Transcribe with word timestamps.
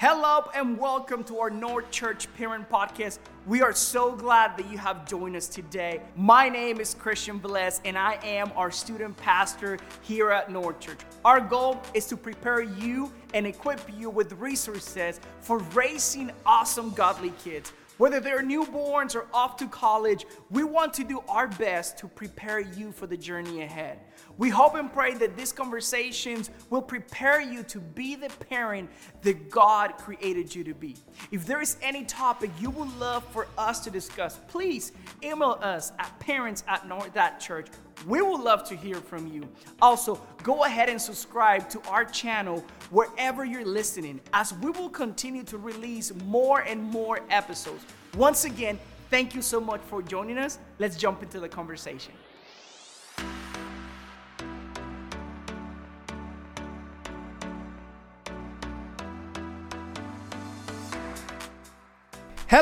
Hello 0.00 0.48
and 0.54 0.78
welcome 0.78 1.22
to 1.24 1.40
our 1.40 1.50
North 1.50 1.90
Church 1.90 2.26
Parent 2.34 2.66
Podcast. 2.70 3.18
We 3.46 3.60
are 3.60 3.74
so 3.74 4.12
glad 4.12 4.56
that 4.56 4.72
you 4.72 4.78
have 4.78 5.06
joined 5.06 5.36
us 5.36 5.46
today. 5.46 6.00
My 6.16 6.48
name 6.48 6.80
is 6.80 6.94
Christian 6.94 7.38
Velez 7.38 7.80
and 7.84 7.98
I 7.98 8.18
am 8.24 8.50
our 8.56 8.70
student 8.70 9.14
pastor 9.18 9.78
here 10.00 10.30
at 10.30 10.50
North 10.50 10.80
Church. 10.80 11.00
Our 11.22 11.38
goal 11.38 11.82
is 11.92 12.06
to 12.06 12.16
prepare 12.16 12.62
you 12.62 13.12
and 13.34 13.46
equip 13.46 13.78
you 13.94 14.08
with 14.08 14.32
resources 14.40 15.20
for 15.42 15.58
raising 15.74 16.30
awesome 16.46 16.92
godly 16.92 17.34
kids. 17.44 17.74
Whether 18.00 18.18
they're 18.18 18.42
newborns 18.42 19.14
or 19.14 19.26
off 19.34 19.58
to 19.58 19.68
college, 19.68 20.24
we 20.48 20.64
want 20.64 20.94
to 20.94 21.04
do 21.04 21.22
our 21.28 21.48
best 21.48 21.98
to 21.98 22.08
prepare 22.08 22.58
you 22.58 22.92
for 22.92 23.06
the 23.06 23.14
journey 23.14 23.60
ahead. 23.60 23.98
We 24.38 24.48
hope 24.48 24.74
and 24.74 24.90
pray 24.90 25.12
that 25.18 25.36
these 25.36 25.52
conversations 25.52 26.48
will 26.70 26.80
prepare 26.80 27.42
you 27.42 27.62
to 27.64 27.78
be 27.78 28.14
the 28.14 28.30
parent 28.48 28.88
that 29.20 29.50
God 29.50 29.98
created 29.98 30.54
you 30.54 30.64
to 30.64 30.72
be. 30.72 30.96
If 31.30 31.44
there 31.44 31.60
is 31.60 31.76
any 31.82 32.06
topic 32.06 32.50
you 32.58 32.70
would 32.70 32.98
love 32.98 33.22
for 33.34 33.48
us 33.58 33.80
to 33.80 33.90
discuss, 33.90 34.40
please 34.48 34.92
email 35.22 35.58
us 35.60 35.92
at 35.98 36.18
parents 36.20 36.64
at 36.68 36.88
north 36.88 37.14
church. 37.38 37.66
We 38.06 38.22
would 38.22 38.40
love 38.40 38.64
to 38.68 38.76
hear 38.76 38.96
from 38.96 39.26
you. 39.26 39.42
Also, 39.82 40.20
go 40.42 40.64
ahead 40.64 40.88
and 40.88 41.00
subscribe 41.00 41.68
to 41.70 41.80
our 41.88 42.04
channel 42.04 42.64
wherever 42.90 43.44
you're 43.44 43.64
listening, 43.64 44.20
as 44.32 44.54
we 44.54 44.70
will 44.70 44.88
continue 44.88 45.42
to 45.44 45.58
release 45.58 46.12
more 46.24 46.60
and 46.60 46.82
more 46.82 47.20
episodes. 47.30 47.84
Once 48.16 48.44
again, 48.44 48.78
thank 49.10 49.34
you 49.34 49.42
so 49.42 49.60
much 49.60 49.80
for 49.82 50.02
joining 50.02 50.38
us. 50.38 50.58
Let's 50.78 50.96
jump 50.96 51.22
into 51.22 51.40
the 51.40 51.48
conversation. 51.48 52.12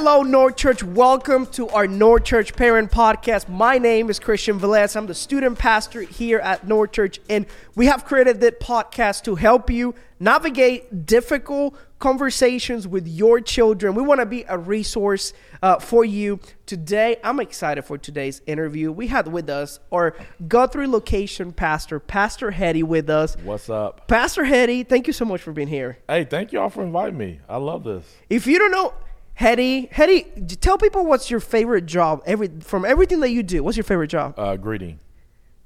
Hello, 0.01 0.23
North 0.23 0.55
Church. 0.55 0.85
Welcome 0.85 1.47
to 1.47 1.69
our 1.71 1.89
North 1.89 2.23
Church 2.23 2.55
Parent 2.55 2.89
Podcast. 2.93 3.49
My 3.49 3.79
name 3.79 4.11
is 4.11 4.21
Christian 4.21 4.61
Velez. 4.61 4.95
I'm 4.95 5.09
the 5.09 5.15
student 5.15 5.59
pastor 5.59 6.03
here 6.03 6.39
at 6.39 6.69
North 6.69 6.93
Church, 6.93 7.19
and 7.29 7.47
we 7.75 7.87
have 7.87 8.05
created 8.05 8.41
this 8.41 8.55
podcast 8.61 9.25
to 9.25 9.35
help 9.35 9.69
you 9.71 9.97
navigate 10.21 11.05
difficult 11.05 11.75
conversations 11.99 12.87
with 12.87 13.09
your 13.09 13.41
children. 13.41 13.97
We 13.97 14.03
want 14.05 14.21
to 14.21 14.27
be 14.27 14.45
a 14.49 14.57
resource 14.57 15.33
uh, 15.65 15.81
for 15.81 16.05
you. 16.05 16.39
Today, 16.65 17.17
I'm 17.25 17.41
excited 17.41 17.83
for 17.83 17.99
today's 17.99 18.41
interview. 18.47 18.93
We 18.93 19.09
had 19.09 19.27
with 19.27 19.51
us 19.51 19.81
our 19.91 20.15
Guthrie 20.47 20.87
location 20.87 21.53
pastor, 21.53 21.99
Pastor 21.99 22.53
Heady, 22.53 22.85
with 22.85 23.11
us. 23.11 23.37
What's 23.43 23.69
up? 23.69 24.07
Pastor 24.07 24.45
Heady, 24.45 24.85
thank 24.85 25.09
you 25.09 25.13
so 25.13 25.25
much 25.25 25.41
for 25.41 25.51
being 25.51 25.67
here. 25.67 25.99
Hey, 26.09 26.23
thank 26.23 26.53
you 26.53 26.61
all 26.61 26.71
for 26.71 26.85
inviting 26.85 27.19
me. 27.19 27.41
I 27.49 27.57
love 27.57 27.83
this. 27.83 28.05
If 28.31 28.47
you 28.47 28.61
don't 28.61 28.71
know, 28.71 28.95
Heady, 29.39 29.89
Heady, 29.93 30.25
tell 30.61 30.79
people 30.79 31.07
what's 31.07 31.31
your 31.31 31.39
favorite 31.39 31.87
job. 31.87 32.25
Every 32.27 32.49
from 32.59 32.85
everything 32.85 33.21
that 33.21 33.31
you 33.31 33.45
do, 33.45 33.63
what's 33.63 33.77
your 33.77 33.85
favorite 33.85 34.09
job? 34.09 34.35
Uh, 34.37 34.57
greeting. 34.57 34.99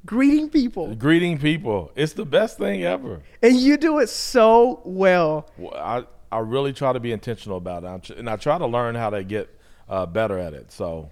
Greeting 0.05 0.51
people. 0.51 0.95
Greeting 0.95 1.39
people. 1.39 1.91
It's 1.97 2.13
the 2.13 2.27
best 2.27 2.59
thing 2.59 2.83
ever. 2.83 3.23
And 3.41 3.57
you 3.57 3.79
do 3.79 4.01
it 4.01 4.11
so 4.11 4.83
well. 4.85 5.49
well 5.57 5.73
I 5.75 6.05
I 6.31 6.41
really 6.41 6.75
try 6.75 6.93
to 6.93 7.01
be 7.01 7.13
intentional 7.13 7.57
about 7.57 8.11
it, 8.11 8.19
and 8.19 8.29
I 8.29 8.37
try 8.37 8.59
to 8.59 8.67
learn 8.67 8.95
how 8.95 9.09
to 9.09 9.25
get 9.25 9.49
uh, 9.89 10.05
better 10.05 10.37
at 10.37 10.53
it. 10.53 10.71
So. 10.71 11.11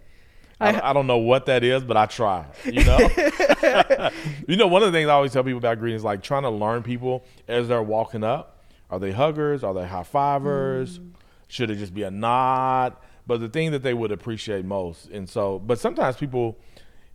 I, 0.62 0.90
I, 0.90 0.92
don't 0.92 1.06
know 1.06 1.16
what 1.16 1.46
that 1.46 1.64
is, 1.64 1.82
but 1.82 1.96
I 1.96 2.04
try. 2.04 2.44
You 2.66 2.84
know, 2.84 2.98
you 4.46 4.56
know. 4.56 4.66
One 4.66 4.82
of 4.82 4.92
the 4.92 4.98
things 4.98 5.08
I 5.08 5.14
always 5.14 5.32
tell 5.32 5.42
people 5.42 5.56
about 5.56 5.78
greeting 5.78 5.96
is 5.96 6.04
like 6.04 6.22
trying 6.22 6.42
to 6.42 6.50
learn 6.50 6.82
people 6.82 7.24
as 7.48 7.68
they're 7.68 7.82
walking 7.82 8.22
up. 8.22 8.62
Are 8.90 8.98
they 8.98 9.12
huggers? 9.12 9.64
Are 9.64 9.72
they 9.72 9.86
high 9.86 10.02
fivers? 10.02 10.98
Mm. 10.98 11.12
Should 11.50 11.70
it 11.70 11.76
just 11.76 11.92
be 11.92 12.04
a 12.04 12.10
nod? 12.10 12.96
But 13.26 13.40
the 13.40 13.48
thing 13.48 13.72
that 13.72 13.82
they 13.82 13.92
would 13.92 14.12
appreciate 14.12 14.64
most, 14.64 15.08
and 15.10 15.28
so, 15.28 15.58
but 15.58 15.78
sometimes 15.78 16.16
people 16.16 16.56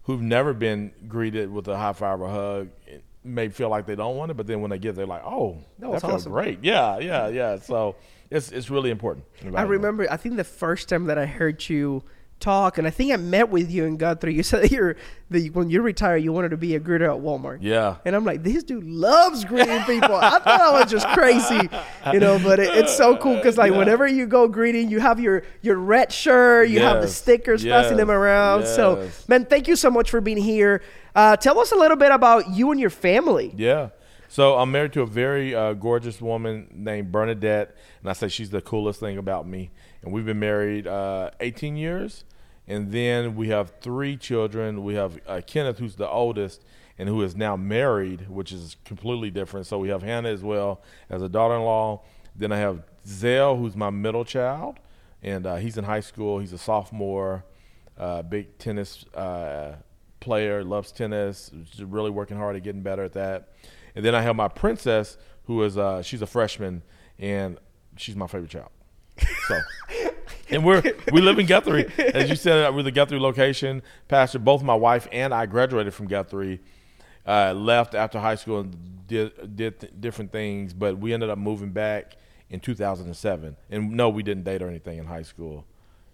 who've 0.04 0.22
never 0.22 0.54
been 0.54 0.92
greeted 1.08 1.52
with 1.52 1.68
a 1.68 1.78
high 1.78 1.94
five 1.94 2.22
or 2.22 2.30
hug 2.30 2.70
may 3.24 3.50
feel 3.50 3.70
like 3.70 3.86
they 3.86 3.96
don't 3.96 4.16
want 4.16 4.32
it, 4.32 4.36
but 4.36 4.46
then 4.46 4.62
when 4.62 4.70
they 4.70 4.78
get, 4.78 4.96
there, 4.96 5.06
they're 5.06 5.08
like, 5.08 5.26
oh, 5.26 5.58
that, 5.80 5.92
that 5.92 6.02
feels 6.02 6.14
awesome. 6.14 6.32
great. 6.32 6.60
Yeah, 6.64 7.00
yeah, 7.00 7.28
yeah. 7.28 7.58
So 7.58 7.96
it's 8.30 8.52
it's 8.52 8.70
really 8.70 8.92
important. 8.92 9.26
I 9.56 9.64
remember. 9.64 10.06
I 10.12 10.18
think 10.18 10.36
the 10.36 10.44
first 10.44 10.90
time 10.90 11.06
that 11.06 11.18
I 11.18 11.26
heard 11.26 11.68
you 11.70 12.04
talk, 12.40 12.78
and 12.78 12.86
I 12.86 12.90
think 12.90 13.12
I 13.12 13.18
met 13.18 13.50
with 13.50 13.72
you 13.72 13.86
and 13.86 13.98
got 13.98 14.22
through. 14.22 14.32
You 14.32 14.44
said 14.44 14.64
that 14.64 14.72
you're 14.72 14.96
the 15.30 15.50
when 15.52 15.70
you 15.70 15.82
retire, 15.82 16.18
you 16.18 16.32
wanted 16.32 16.50
to 16.50 16.58
be 16.58 16.76
a 16.76 16.80
greeter 16.80 17.06
at 17.06 17.22
Walmart. 17.22 17.60
Yeah, 17.62 17.98
and 18.06 18.16
I'm 18.16 18.26
like, 18.26 18.44
this 18.44 18.64
dude 18.64 18.84
loves 18.84 19.46
greeting 19.46 19.82
people. 19.84 20.16
I 20.16 20.40
thought 20.40 20.62
I 20.62 20.80
was 20.80 20.92
just 20.92 21.08
crazy, 21.10 21.70
you 22.14 22.20
know. 22.20 22.40
But 22.40 22.60
it, 22.60 22.76
it's 22.76 22.96
so 22.96 23.18
cool 23.18 23.36
because 23.36 23.58
like 23.58 23.72
yeah. 23.72 23.78
whenever 23.78 24.08
you 24.08 24.26
go 24.28 24.48
greeting, 24.48 24.90
you 24.90 25.00
have 25.00 25.20
your 25.20 25.44
your 25.62 25.78
red 25.78 26.12
shirt, 26.12 26.70
you 26.70 26.76
yes. 26.76 26.84
have 26.84 27.02
the 27.02 27.08
stickers, 27.08 27.64
yes. 27.64 27.84
passing 27.84 27.98
them 27.98 28.12
around. 28.12 28.62
Yes. 28.62 28.76
So, 28.76 29.10
man, 29.28 29.46
thank 29.46 29.68
you 29.68 29.76
so 29.76 29.90
much 29.90 30.10
for 30.10 30.22
being 30.22 30.38
here. 30.38 30.82
Uh, 31.16 31.38
tell 31.38 31.60
us 31.60 31.72
a 31.72 31.76
little 31.76 31.98
bit 31.98 32.12
about 32.12 32.50
you 32.50 32.72
and 32.72 32.80
your 32.80 32.90
family. 32.90 33.54
Yeah. 33.56 33.90
So 34.28 34.58
I'm 34.58 34.72
married 34.72 34.92
to 34.94 35.02
a 35.02 35.06
very 35.06 35.56
uh, 35.56 35.74
gorgeous 35.74 36.22
woman 36.22 36.68
named 36.74 37.10
Bernadette, 37.10 37.74
and 38.02 38.10
I 38.10 38.14
say 38.14 38.28
she's 38.28 38.50
the 38.50 38.60
coolest 38.60 39.00
thing 39.00 39.18
about 39.18 39.48
me 39.48 39.72
and 40.06 40.14
we've 40.14 40.26
been 40.26 40.40
married 40.40 40.86
uh, 40.86 41.32
18 41.40 41.76
years. 41.76 42.24
And 42.68 42.92
then 42.92 43.36
we 43.36 43.50
have 43.50 43.74
three 43.82 44.18
children. 44.18 44.84
We 44.84 44.96
have 44.96 45.20
uh, 45.28 45.42
Kenneth, 45.46 45.80
who's 45.80 45.96
the 45.96 46.10
oldest, 46.10 46.64
and 46.98 47.10
who 47.10 47.22
is 47.22 47.36
now 47.36 47.56
married, 47.56 48.30
which 48.30 48.52
is 48.52 48.78
completely 48.86 49.30
different. 49.30 49.68
So 49.68 49.78
we 49.80 49.90
have 49.90 50.04
Hannah 50.04 50.30
as 50.30 50.44
well 50.44 50.82
as 51.10 51.22
a 51.22 51.30
daughter-in-law. 51.30 52.02
Then 52.36 52.52
I 52.52 52.58
have 52.58 52.84
Zell, 53.06 53.58
who's 53.58 53.76
my 53.76 53.90
middle 53.90 54.26
child, 54.26 54.80
and 55.22 55.46
uh, 55.46 55.56
he's 55.56 55.78
in 55.78 55.84
high 55.84 56.00
school. 56.00 56.40
He's 56.40 56.54
a 56.54 56.58
sophomore, 56.58 57.44
uh, 57.98 58.24
big 58.24 58.58
tennis 58.58 59.06
uh, 59.14 59.76
player, 60.20 60.64
loves 60.64 60.92
tennis, 60.92 61.52
really 61.80 62.10
working 62.10 62.38
hard 62.38 62.56
at 62.56 62.64
getting 62.64 62.82
better 62.82 63.04
at 63.04 63.14
that. 63.14 63.50
And 63.96 64.04
then 64.04 64.16
I 64.16 64.22
have 64.22 64.36
my 64.36 64.48
princess, 64.48 65.18
who 65.46 65.64
is 65.64 65.78
uh, 65.78 66.02
she's 66.02 66.22
a 66.22 66.28
freshman, 66.28 66.84
and 67.20 67.60
she's 67.96 68.16
my 68.16 68.28
favorite 68.28 68.52
child. 68.52 68.70
So, 69.48 69.60
and 70.50 70.66
we're 70.66 70.82
we 71.12 71.22
live 71.22 71.40
in 71.40 71.46
Guthrie, 71.46 71.92
as 71.98 72.30
you 72.30 72.36
said. 72.36 72.74
We're 72.74 72.84
the 72.84 72.92
Guthrie 72.92 73.20
location. 73.20 73.82
Pastor, 74.08 74.40
both 74.40 74.64
my 74.64 74.76
wife 74.76 75.08
and 75.12 75.34
I 75.34 75.46
graduated 75.46 75.94
from 75.94 76.08
Guthrie. 76.08 76.62
Uh, 77.28 77.54
left 77.54 77.96
after 77.96 78.20
high 78.20 78.36
school 78.36 78.60
and 78.60 79.08
did 79.08 79.56
did 79.56 79.80
th- 79.80 79.94
different 80.00 80.32
things, 80.32 80.74
but 80.74 80.98
we 80.98 81.14
ended 81.14 81.30
up 81.30 81.38
moving 81.38 81.72
back 81.72 82.16
in 82.50 82.60
2007. 82.60 83.56
And 83.72 83.92
no, 83.92 84.10
we 84.10 84.22
didn't 84.22 84.44
date 84.44 84.62
or 84.62 84.68
anything 84.70 85.00
in 85.00 85.06
high 85.06 85.24
school. 85.24 85.66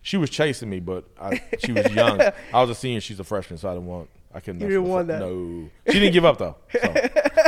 She 0.02 0.18
was 0.18 0.30
chasing 0.30 0.70
me, 0.70 0.80
but 0.80 1.06
I, 1.20 1.42
she 1.60 1.74
was 1.74 1.92
young. 1.94 2.22
I 2.54 2.62
was 2.62 2.70
a 2.70 2.76
senior; 2.76 3.02
she's 3.02 3.20
a 3.20 3.24
freshman, 3.24 3.60
so 3.60 3.70
I 3.70 3.74
didn't 3.74 3.88
want. 3.88 4.10
I 4.34 4.40
couldn't. 4.40 4.62
You 4.62 4.68
didn't 4.68 4.86
want 4.86 5.08
that. 5.10 5.20
No, 5.20 5.70
she 5.88 6.00
didn't 6.00 6.14
give 6.14 6.26
up 6.26 6.38
though. 6.38 6.56
So. 6.72 6.94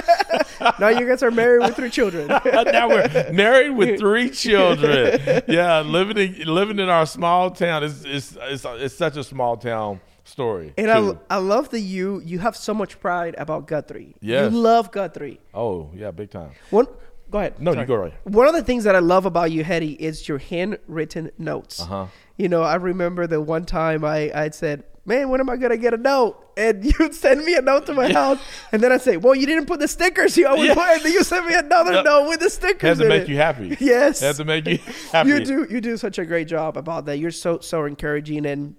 now 0.79 0.89
you 0.89 1.07
guys 1.07 1.23
are 1.23 1.31
married 1.31 1.61
with 1.61 1.75
three 1.75 1.89
children. 1.89 2.27
now 2.45 2.89
we're 2.89 3.31
married 3.31 3.71
with 3.71 3.99
three 3.99 4.29
children. 4.29 5.43
Yeah, 5.47 5.81
living 5.81 6.17
in, 6.17 6.47
living 6.47 6.79
in 6.79 6.89
our 6.89 7.05
small 7.05 7.51
town 7.51 7.83
is 7.83 8.05
it's, 8.05 8.37
it's, 8.41 8.65
it's 8.65 8.95
such 8.95 9.17
a 9.17 9.23
small 9.23 9.57
town 9.57 9.99
story. 10.23 10.73
And 10.77 10.89
I, 10.91 11.17
I 11.29 11.37
love 11.37 11.69
that 11.69 11.81
you 11.81 12.21
you 12.25 12.39
have 12.39 12.55
so 12.55 12.73
much 12.73 12.99
pride 12.99 13.35
about 13.37 13.67
Guthrie. 13.67 14.15
Yes. 14.21 14.51
You 14.51 14.57
love 14.57 14.91
Guthrie. 14.91 15.39
Oh, 15.53 15.89
yeah, 15.93 16.11
big 16.11 16.31
time. 16.31 16.51
One 16.69 16.87
go 17.29 17.39
ahead. 17.39 17.59
No, 17.59 17.73
Sorry. 17.73 17.83
you 17.83 17.87
go 17.87 17.95
right. 17.95 18.13
One 18.25 18.47
of 18.47 18.53
the 18.53 18.63
things 18.63 18.83
that 18.83 18.95
I 18.95 18.99
love 18.99 19.25
about 19.25 19.51
you, 19.51 19.63
Heady, 19.63 19.93
is 19.93 20.27
your 20.27 20.37
handwritten 20.37 21.31
notes. 21.37 21.81
Uh-huh. 21.81 22.07
You 22.37 22.49
know, 22.49 22.63
I 22.63 22.75
remember 22.75 23.27
the 23.27 23.41
one 23.41 23.65
time 23.65 24.03
I 24.05 24.31
I 24.33 24.49
said, 24.49 24.83
man, 25.05 25.29
when 25.29 25.39
am 25.39 25.49
I 25.49 25.57
gonna 25.57 25.77
get 25.77 25.93
a 25.93 25.97
note? 25.97 26.39
And 26.55 26.85
you'd 26.99 27.13
send 27.13 27.43
me 27.43 27.55
a 27.55 27.61
note 27.61 27.85
to 27.87 27.93
my 27.93 28.07
yeah. 28.07 28.13
house, 28.13 28.39
and 28.71 28.81
then 28.81 28.91
I'd 28.91 29.01
say, 29.01 29.17
well, 29.17 29.35
you 29.35 29.45
didn't 29.45 29.65
put 29.65 29.79
the 29.79 29.87
stickers 29.87 30.37
you 30.37 30.47
always 30.47 30.67
yeah. 30.67 30.73
put, 30.73 30.83
and 30.83 31.01
then 31.01 31.11
you 31.11 31.23
send 31.23 31.45
me 31.45 31.55
another 31.55 32.03
note 32.03 32.29
with 32.29 32.39
the 32.39 32.49
stickers. 32.49 32.81
Has 32.81 32.99
to 32.99 33.07
make 33.07 33.23
it. 33.23 33.29
you 33.29 33.37
happy. 33.37 33.77
Yes, 33.83 34.21
has 34.21 34.37
to 34.37 34.45
make 34.45 34.65
you 34.67 34.77
happy. 35.11 35.29
You 35.29 35.43
do 35.43 35.67
you 35.69 35.81
do 35.81 35.97
such 35.97 36.19
a 36.19 36.25
great 36.25 36.47
job 36.47 36.77
about 36.77 37.05
that. 37.05 37.17
You're 37.17 37.31
so 37.31 37.59
so 37.59 37.85
encouraging, 37.85 38.45
and 38.45 38.75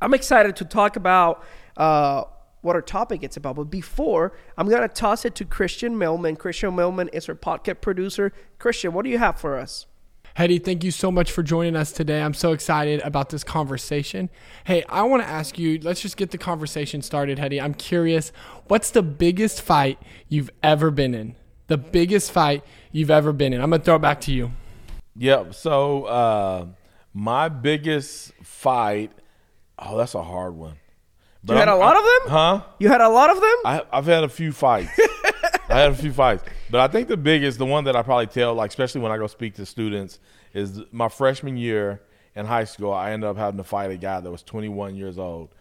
I'm 0.00 0.14
excited 0.14 0.56
to 0.56 0.64
talk 0.64 0.96
about. 0.96 1.44
Uh, 1.76 2.24
what 2.62 2.74
our 2.74 2.80
topic 2.80 3.22
is 3.22 3.36
about. 3.36 3.56
But 3.56 3.64
before, 3.64 4.32
I'm 4.56 4.70
going 4.70 4.80
to 4.80 4.88
toss 4.88 5.26
it 5.26 5.34
to 5.34 5.44
Christian 5.44 5.98
Millman. 5.98 6.36
Christian 6.36 6.74
Millman 6.74 7.08
is 7.08 7.28
our 7.28 7.34
podcast 7.34 7.82
producer. 7.82 8.32
Christian, 8.58 8.94
what 8.94 9.04
do 9.04 9.10
you 9.10 9.18
have 9.18 9.38
for 9.38 9.58
us? 9.58 9.84
Heady, 10.34 10.58
thank 10.58 10.82
you 10.82 10.90
so 10.90 11.12
much 11.12 11.30
for 11.30 11.44
joining 11.44 11.76
us 11.76 11.92
today. 11.92 12.20
I'm 12.20 12.34
so 12.34 12.50
excited 12.50 13.00
about 13.02 13.28
this 13.28 13.44
conversation. 13.44 14.28
Hey, 14.64 14.82
I 14.88 15.02
want 15.02 15.22
to 15.22 15.28
ask 15.28 15.60
you, 15.60 15.78
let's 15.80 16.00
just 16.00 16.16
get 16.16 16.32
the 16.32 16.38
conversation 16.38 17.02
started, 17.02 17.38
Heady. 17.38 17.60
I'm 17.60 17.72
curious, 17.72 18.32
what's 18.66 18.90
the 18.90 19.02
biggest 19.02 19.62
fight 19.62 19.96
you've 20.28 20.50
ever 20.60 20.90
been 20.90 21.14
in? 21.14 21.36
The 21.68 21.78
biggest 21.78 22.32
fight 22.32 22.64
you've 22.90 23.12
ever 23.12 23.32
been 23.32 23.52
in. 23.52 23.60
I'm 23.60 23.70
going 23.70 23.80
to 23.80 23.84
throw 23.84 23.94
it 23.94 24.00
back 24.00 24.20
to 24.22 24.32
you. 24.32 24.50
Yep. 25.14 25.54
So, 25.54 26.06
uh, 26.06 26.66
my 27.12 27.48
biggest 27.48 28.32
fight, 28.42 29.12
oh, 29.78 29.96
that's 29.96 30.16
a 30.16 30.22
hard 30.22 30.56
one. 30.56 30.78
But 31.44 31.52
you 31.52 31.58
had 31.60 31.68
I'm, 31.68 31.76
a 31.76 31.78
lot 31.78 31.96
of 31.96 32.02
them? 32.02 32.32
Huh? 32.32 32.62
You 32.80 32.88
had 32.88 33.00
a 33.00 33.08
lot 33.08 33.30
of 33.30 33.36
them? 33.36 33.56
I, 33.64 33.82
have 33.92 34.06
had 34.06 34.24
a 34.24 34.28
few 34.28 34.50
fights. 34.50 34.90
I 35.68 35.78
had 35.78 35.92
a 35.92 35.94
few 35.94 36.12
fights. 36.12 36.42
But 36.74 36.80
I 36.80 36.88
think 36.88 37.06
the 37.06 37.16
biggest, 37.16 37.58
the 37.58 37.66
one 37.66 37.84
that 37.84 37.94
I 37.94 38.02
probably 38.02 38.26
tell, 38.26 38.52
like 38.52 38.68
especially 38.68 39.00
when 39.00 39.12
I 39.12 39.16
go 39.16 39.28
speak 39.28 39.54
to 39.54 39.64
students, 39.64 40.18
is 40.52 40.80
my 40.90 41.08
freshman 41.08 41.56
year 41.56 42.02
in 42.34 42.46
high 42.46 42.64
school. 42.64 42.92
I 42.92 43.12
ended 43.12 43.30
up 43.30 43.36
having 43.36 43.58
to 43.58 43.62
fight 43.62 43.92
a 43.92 43.96
guy 43.96 44.18
that 44.18 44.28
was 44.28 44.42
21 44.42 44.96
years 44.96 45.16
old, 45.16 45.54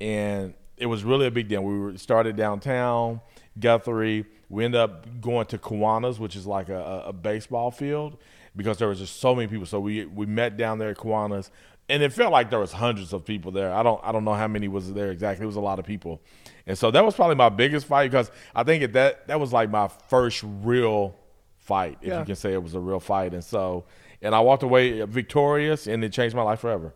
and 0.00 0.54
it 0.76 0.86
was 0.86 1.02
really 1.02 1.26
a 1.26 1.30
big 1.32 1.48
deal. 1.48 1.64
We 1.64 1.96
started 1.96 2.36
downtown 2.36 3.20
Guthrie. 3.58 4.26
We 4.48 4.64
ended 4.64 4.80
up 4.80 5.20
going 5.20 5.46
to 5.46 5.58
Kiwanis, 5.58 6.20
which 6.20 6.36
is 6.36 6.46
like 6.46 6.68
a, 6.68 7.02
a 7.06 7.12
baseball 7.12 7.72
field, 7.72 8.18
because 8.54 8.78
there 8.78 8.86
was 8.86 9.00
just 9.00 9.18
so 9.18 9.34
many 9.34 9.48
people. 9.48 9.66
So 9.66 9.80
we 9.80 10.04
we 10.04 10.24
met 10.24 10.56
down 10.56 10.78
there 10.78 10.90
at 10.90 10.98
Kiwanis, 10.98 11.50
and 11.90 12.02
it 12.02 12.12
felt 12.12 12.32
like 12.32 12.48
there 12.50 12.58
was 12.58 12.72
hundreds 12.72 13.12
of 13.12 13.24
people 13.24 13.50
there. 13.52 13.72
I 13.72 13.82
don't 13.82 14.00
I 14.02 14.12
don't 14.12 14.24
know 14.24 14.34
how 14.34 14.48
many 14.48 14.68
was 14.68 14.92
there 14.92 15.10
exactly. 15.10 15.44
It 15.44 15.46
was 15.46 15.56
a 15.56 15.60
lot 15.60 15.78
of 15.78 15.84
people, 15.84 16.22
and 16.66 16.78
so 16.78 16.90
that 16.90 17.04
was 17.04 17.14
probably 17.14 17.36
my 17.36 17.48
biggest 17.50 17.86
fight 17.86 18.10
because 18.10 18.30
I 18.54 18.62
think 18.62 18.92
that 18.92 19.26
that 19.28 19.38
was 19.40 19.52
like 19.52 19.68
my 19.70 19.88
first 20.08 20.42
real 20.62 21.14
fight, 21.58 21.98
if 22.00 22.08
Yeah. 22.08 22.20
you 22.20 22.24
can 22.24 22.36
say 22.36 22.52
it 22.52 22.62
was 22.62 22.74
a 22.74 22.80
real 22.80 23.00
fight. 23.00 23.34
And 23.34 23.44
so, 23.44 23.84
and 24.22 24.34
I 24.34 24.40
walked 24.40 24.62
away 24.62 25.02
victorious, 25.02 25.86
and 25.86 26.02
it 26.04 26.12
changed 26.12 26.34
my 26.34 26.42
life 26.42 26.60
forever. 26.60 26.94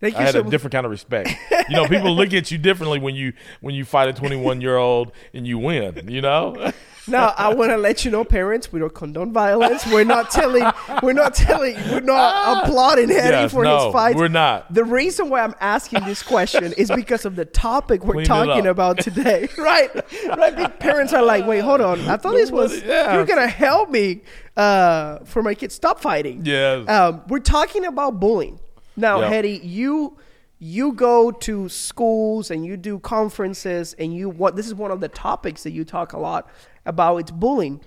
Thank 0.00 0.14
you. 0.14 0.20
I 0.20 0.24
had 0.24 0.32
so 0.34 0.40
a 0.40 0.50
different 0.50 0.72
kind 0.72 0.84
of 0.86 0.90
respect. 0.90 1.30
you 1.68 1.76
know, 1.76 1.86
people 1.88 2.14
look 2.14 2.32
at 2.34 2.50
you 2.50 2.58
differently 2.58 2.98
when 2.98 3.14
you 3.14 3.32
when 3.60 3.74
you 3.74 3.84
fight 3.84 4.08
a 4.08 4.12
21 4.12 4.60
year 4.60 4.76
old 4.76 5.12
and 5.32 5.46
you 5.46 5.58
win. 5.58 6.08
You 6.08 6.20
know, 6.20 6.72
Now 7.06 7.34
I 7.36 7.52
want 7.52 7.70
to 7.70 7.76
let 7.76 8.04
you 8.06 8.10
know, 8.10 8.24
parents, 8.24 8.72
we 8.72 8.80
don't 8.80 8.94
condone 8.94 9.30
violence. 9.32 9.86
We're 9.86 10.04
not 10.04 10.30
telling, 10.30 10.64
we're 11.02 11.12
not 11.12 11.34
telling, 11.34 11.74
we're 11.90 12.00
not 12.00 12.64
applauding 12.64 13.10
Heady 13.10 13.28
Yes, 13.28 13.52
for 13.52 13.62
no, 13.64 13.84
his 13.86 13.92
fights. 13.92 14.16
we're 14.16 14.28
not. 14.28 14.72
The 14.72 14.84
reason 14.84 15.28
why 15.28 15.42
I'm 15.42 15.54
asking 15.60 16.04
this 16.04 16.22
question 16.22 16.72
is 16.78 16.90
because 16.90 17.26
of 17.26 17.36
the 17.36 17.44
topic 17.44 18.04
we're 18.04 18.14
Clean 18.14 18.26
talking 18.26 18.66
about 18.66 18.98
today. 19.00 19.48
right, 19.58 19.94
right. 20.28 20.56
The 20.56 20.72
parents 20.78 21.12
are 21.12 21.22
like, 21.22 21.46
wait, 21.46 21.60
hold 21.60 21.82
on. 21.82 22.00
I 22.08 22.16
thought 22.16 22.32
this 22.34 22.50
was 22.50 22.82
Yeah. 22.82 23.14
you're 23.14 23.26
gonna 23.26 23.48
help 23.48 23.90
me 23.90 24.22
uh, 24.56 25.18
for 25.24 25.42
my 25.42 25.54
kids. 25.54 25.74
Stop 25.74 26.00
fighting. 26.00 26.40
Yeah. 26.46 26.84
Um, 26.88 27.22
we're 27.28 27.38
talking 27.40 27.84
about 27.84 28.18
bullying 28.18 28.60
now, 28.96 29.20
Yep. 29.20 29.28
Heady. 29.30 29.60
You 29.62 30.16
you 30.64 30.92
go 30.92 31.30
to 31.30 31.68
schools 31.68 32.50
and 32.50 32.64
you 32.64 32.76
do 32.76 32.98
conferences 32.98 33.94
and 33.98 34.14
you 34.14 34.30
what 34.30 34.56
this 34.56 34.66
is 34.66 34.74
one 34.74 34.90
of 34.90 35.00
the 35.00 35.08
topics 35.08 35.62
that 35.62 35.72
you 35.72 35.84
talk 35.84 36.14
a 36.14 36.18
lot 36.18 36.48
about 36.86 37.18
it's 37.18 37.30
bullying 37.30 37.80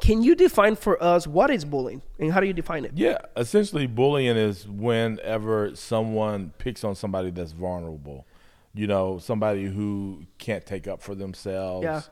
can 0.00 0.22
you 0.22 0.34
define 0.34 0.76
for 0.76 1.02
us 1.02 1.26
what 1.26 1.50
is 1.50 1.64
bullying 1.64 2.00
and 2.18 2.32
how 2.32 2.40
do 2.40 2.46
you 2.46 2.54
define 2.54 2.84
it 2.84 2.92
yeah. 2.94 3.18
Essentially, 3.36 3.86
bullying 3.86 4.36
is 4.36 4.66
whenever 4.66 5.74
someone 5.76 6.52
picks 6.58 6.84
on 6.84 6.94
somebody 6.94 7.30
that's 7.30 7.52
vulnerable. 7.52 8.26
You 8.72 8.86
know, 8.86 9.18
somebody 9.18 9.66
who 9.66 10.24
can't 10.38 10.64
take 10.64 10.86
up 10.86 11.02
for 11.02 11.14
themselves. 11.14 11.84
Yeah. 11.84 12.02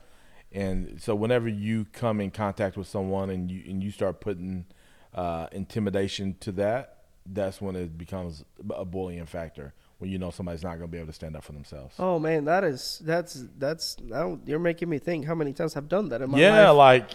And 0.52 1.00
so, 1.00 1.14
whenever 1.14 1.48
you 1.48 1.86
come 1.92 2.20
in 2.20 2.30
contact 2.30 2.76
with 2.76 2.86
someone 2.86 3.30
and 3.30 3.50
you 3.50 3.62
and 3.68 3.82
you 3.82 3.90
start 3.90 4.20
putting 4.20 4.66
uh, 5.14 5.46
intimidation 5.52 6.36
to 6.40 6.52
that, 6.52 6.97
that's 7.32 7.60
when 7.60 7.76
it 7.76 7.96
becomes 7.98 8.44
a 8.74 8.84
bullying 8.84 9.26
factor. 9.26 9.74
When 9.98 10.10
you 10.10 10.18
know 10.18 10.30
somebody's 10.30 10.62
not 10.62 10.78
going 10.78 10.82
to 10.82 10.86
be 10.88 10.98
able 10.98 11.08
to 11.08 11.12
stand 11.12 11.34
up 11.36 11.42
for 11.44 11.52
themselves. 11.52 11.96
oh 11.98 12.18
man 12.20 12.44
that 12.44 12.62
is 12.62 13.02
that's 13.04 13.44
that's 13.58 13.96
now 14.00 14.38
you're 14.46 14.60
making 14.60 14.88
me 14.88 14.98
think 15.00 15.26
how 15.26 15.34
many 15.34 15.52
times 15.52 15.74
i've 15.76 15.88
done 15.88 16.08
that 16.10 16.22
in 16.22 16.30
my 16.30 16.38
yeah, 16.38 16.50
life 16.50 16.60
Yeah, 16.60 16.70
like, 16.70 17.10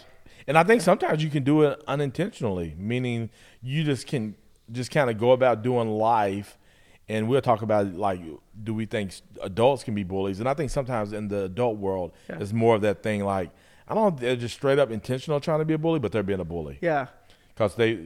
and 0.47 0.57
I 0.57 0.63
think 0.63 0.81
sometimes 0.81 1.23
you 1.23 1.29
can 1.29 1.43
do 1.43 1.61
it 1.61 1.81
unintentionally, 1.87 2.75
meaning 2.77 3.29
you 3.61 3.85
just 3.85 4.05
can 4.07 4.35
just 4.71 4.91
kind 4.91 5.09
of 5.09 5.17
go 5.17 5.31
about 5.31 5.61
doing 5.63 5.89
life. 5.89 6.57
And 7.09 7.27
we'll 7.27 7.41
talk 7.41 7.61
about 7.61 7.93
like, 7.93 8.21
do 8.63 8.73
we 8.73 8.85
think 8.85 9.13
adults 9.41 9.83
can 9.83 9.93
be 9.95 10.03
bullies? 10.03 10.39
And 10.39 10.47
I 10.49 10.53
think 10.53 10.69
sometimes 10.69 11.11
in 11.13 11.27
the 11.27 11.43
adult 11.45 11.77
world, 11.77 12.11
Yeah. 12.29 12.37
it's 12.39 12.53
more 12.53 12.75
of 12.75 12.81
that 12.81 13.03
thing 13.03 13.23
like, 13.25 13.51
I 13.87 13.93
don't 13.93 14.17
they're 14.17 14.35
just 14.37 14.55
straight 14.55 14.79
up 14.79 14.89
intentional 14.91 15.39
trying 15.41 15.59
to 15.59 15.65
be 15.65 15.73
a 15.73 15.77
bully, 15.77 15.99
but 15.99 16.11
they're 16.13 16.23
being 16.23 16.39
a 16.39 16.45
bully 16.45 16.77
yeah 16.81 17.07
because 17.53 17.75
they, 17.75 17.99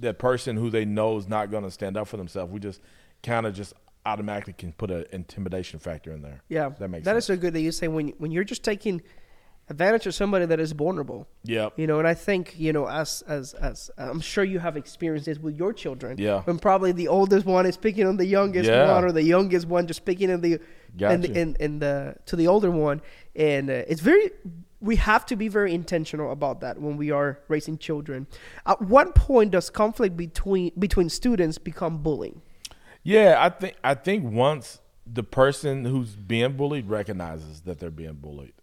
that 0.00 0.18
person 0.18 0.56
who 0.56 0.70
they 0.70 0.84
know 0.84 1.16
is 1.16 1.28
not 1.28 1.50
going 1.50 1.64
to 1.64 1.70
stand 1.70 1.96
up 1.96 2.08
for 2.08 2.16
themselves. 2.16 2.52
We 2.52 2.60
just 2.60 2.80
kind 3.22 3.46
of 3.46 3.54
just 3.54 3.72
automatically 4.04 4.52
can 4.54 4.72
put 4.72 4.90
an 4.90 5.04
intimidation 5.12 5.78
factor 5.78 6.10
in 6.12 6.22
there. 6.22 6.42
yeah 6.48 6.68
that 6.70 6.88
makes 6.88 7.04
that 7.04 7.12
sense. 7.12 7.22
is 7.22 7.26
so 7.26 7.36
good 7.36 7.52
that 7.54 7.60
you 7.60 7.70
say 7.70 7.86
when 7.86 8.08
when 8.18 8.32
you're 8.32 8.42
just 8.42 8.64
taking 8.64 9.00
advantage 9.70 10.06
of 10.08 10.14
somebody 10.14 10.44
that 10.44 10.58
is 10.58 10.72
vulnerable 10.72 11.28
Yeah, 11.44 11.68
you 11.76 11.86
know 11.86 12.00
and 12.00 12.08
i 12.08 12.12
think 12.14 12.54
you 12.58 12.72
know 12.72 12.88
as 12.88 13.22
as 13.28 13.54
as 13.54 13.92
i'm 13.96 14.20
sure 14.20 14.42
you 14.42 14.58
have 14.58 14.76
experiences 14.76 15.38
with 15.38 15.56
your 15.56 15.72
children 15.72 16.18
Yeah. 16.18 16.40
when 16.42 16.58
probably 16.58 16.90
the 16.90 17.06
oldest 17.06 17.46
one 17.46 17.64
is 17.64 17.76
picking 17.76 18.04
on 18.08 18.16
the 18.16 18.26
youngest 18.26 18.68
Yeah. 18.68 18.92
one 18.92 19.04
or 19.04 19.12
the 19.12 19.22
youngest 19.22 19.68
one 19.68 19.86
just 19.86 20.04
picking 20.04 20.32
on 20.32 20.40
the 20.40 20.54
and, 20.54 20.62
Gotcha. 20.96 21.32
and, 21.32 21.56
and 21.58 21.80
the 21.80 22.16
to 22.26 22.36
the 22.36 22.46
older 22.46 22.70
one 22.70 23.00
and 23.34 23.70
uh, 23.70 23.84
it's 23.88 24.00
very 24.00 24.30
we 24.80 24.96
have 24.96 25.24
to 25.26 25.36
be 25.36 25.48
very 25.48 25.72
intentional 25.72 26.32
about 26.32 26.60
that 26.60 26.80
when 26.80 26.96
we 26.96 27.10
are 27.10 27.38
raising 27.48 27.78
children 27.78 28.26
at 28.66 28.82
what 28.82 29.14
point 29.14 29.52
does 29.52 29.70
conflict 29.70 30.16
between 30.16 30.72
between 30.78 31.08
students 31.08 31.58
become 31.58 32.02
bullying 32.02 32.42
Yeah, 33.02 33.36
I 33.38 33.48
think 33.48 33.76
I 33.82 33.94
think 33.94 34.30
once 34.30 34.80
the 35.06 35.22
person 35.24 35.84
who's 35.84 36.14
being 36.14 36.56
bullied 36.56 36.88
recognizes 36.88 37.62
that 37.62 37.80
they're 37.80 37.90
being 37.90 38.14
bullied, 38.14 38.54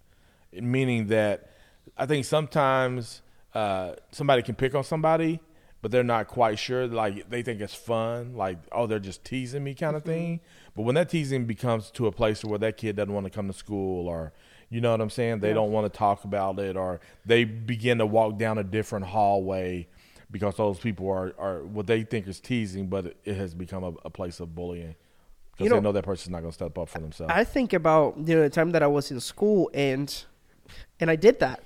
meaning 0.54 1.08
that 1.08 1.50
I 1.98 2.06
think 2.06 2.25
sometimes 2.25 3.22
uh, 3.54 3.94
somebody 4.12 4.42
can 4.42 4.56
pick 4.56 4.74
on 4.75 4.84
somebody, 4.84 5.42
but 5.82 5.92
they're 5.92 6.04
not 6.04 6.28
quite 6.28 6.58
sure. 6.58 6.88
Like 6.88 7.30
they 7.30 7.42
think 7.42 7.60
it's 7.60 7.75
fun, 7.75 8.36
like 8.36 8.58
oh 8.72 8.88
they're 8.88 9.00
just 9.00 9.24
teasing 9.25 9.64
me 9.64 9.74
kind 9.74 9.96
of 9.96 10.04
thing. 10.04 10.40
But 10.75 10.83
when 10.83 10.95
that 10.95 11.10
teasing 11.10 11.45
becomes 11.45 11.92
to 11.92 12.07
a 12.07 12.12
place 12.12 12.44
where 12.45 12.60
that 12.60 12.77
kid 12.77 12.95
doesn't 12.95 13.13
want 13.13 13.25
to 13.25 13.30
come 13.30 13.48
to 13.48 13.54
school 13.54 14.07
or 14.07 14.33
you 14.69 14.81
know 14.81 14.92
what 14.92 15.01
I'm 15.01 15.10
saying, 15.10 15.39
they 15.39 15.48
Yeah. 15.50 15.56
don't 15.56 15.71
want 15.71 15.92
to 15.92 15.98
talk 15.98 16.24
about 16.25 16.60
it, 16.60 16.77
or 16.77 17.00
they 17.25 17.44
begin 17.44 17.98
to 17.98 18.06
walk 18.06 18.38
down 18.38 18.60
a 18.60 18.63
different 18.63 19.06
hallway 19.07 19.88
because 20.30 20.56
those 20.57 20.77
people 20.80 21.10
are, 21.10 21.33
are 21.39 21.63
what 21.63 21.88
they 21.88 22.04
think 22.04 22.27
is 22.27 22.39
teasing, 22.39 22.86
but 22.88 23.16
it, 23.25 23.36
has 23.36 23.56
become 23.56 23.83
a, 23.83 23.94
a 24.06 24.10
place 24.12 24.39
of 24.39 24.54
bullying 24.54 24.95
because 25.54 25.63
You 25.66 25.69
they 25.69 25.75
know- 25.77 25.81
know 25.81 25.92
that 25.94 26.04
person's 26.06 26.30
not 26.31 26.42
going 26.42 26.51
to 26.51 26.54
step 26.54 26.77
up 26.77 26.88
for 26.88 27.00
themselves. 27.00 27.33
I 27.36 27.44
think 27.45 27.74
about 27.74 28.18
you 28.19 28.36
know 28.36 28.44
the 28.44 28.50
time 28.51 28.69
that 28.72 28.83
I 28.83 28.88
was 28.88 29.10
in 29.10 29.19
school 29.19 29.72
and 29.74 30.24
and 31.00 31.10
I 31.10 31.15
did 31.15 31.39
that. 31.39 31.63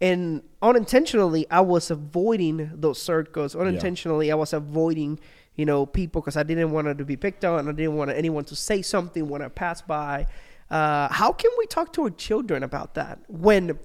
And 0.00 0.42
unintentionally 0.60 1.46
I 1.50 1.60
was 1.60 1.90
avoiding 1.90 2.70
those 2.74 3.00
circles. 3.00 3.54
Unintentionally 3.54 4.32
I 4.32 4.34
was 4.34 4.52
avoiding, 4.52 5.20
you 5.56 5.66
know, 5.66 5.86
people 5.86 6.20
because 6.20 6.36
I 6.36 6.42
didn't 6.42 6.70
want 6.70 6.86
her 6.86 6.94
to 6.94 7.04
be 7.04 7.16
picked 7.16 7.44
on. 7.44 7.68
I 7.68 7.72
didn't 7.72 7.96
want 7.96 8.10
anyone 8.10 8.44
to 8.44 8.56
say 8.56 8.82
something 8.82 9.28
when 9.28 9.42
I 9.42 9.48
passed 9.48 9.86
by. 9.86 10.26
Uh, 10.70 11.08
how 11.08 11.32
can 11.32 11.50
we 11.58 11.66
talk 11.66 11.92
to 11.94 12.02
our 12.04 12.10
children 12.10 12.62
about 12.62 12.94
that 12.94 13.18
when 13.28 13.78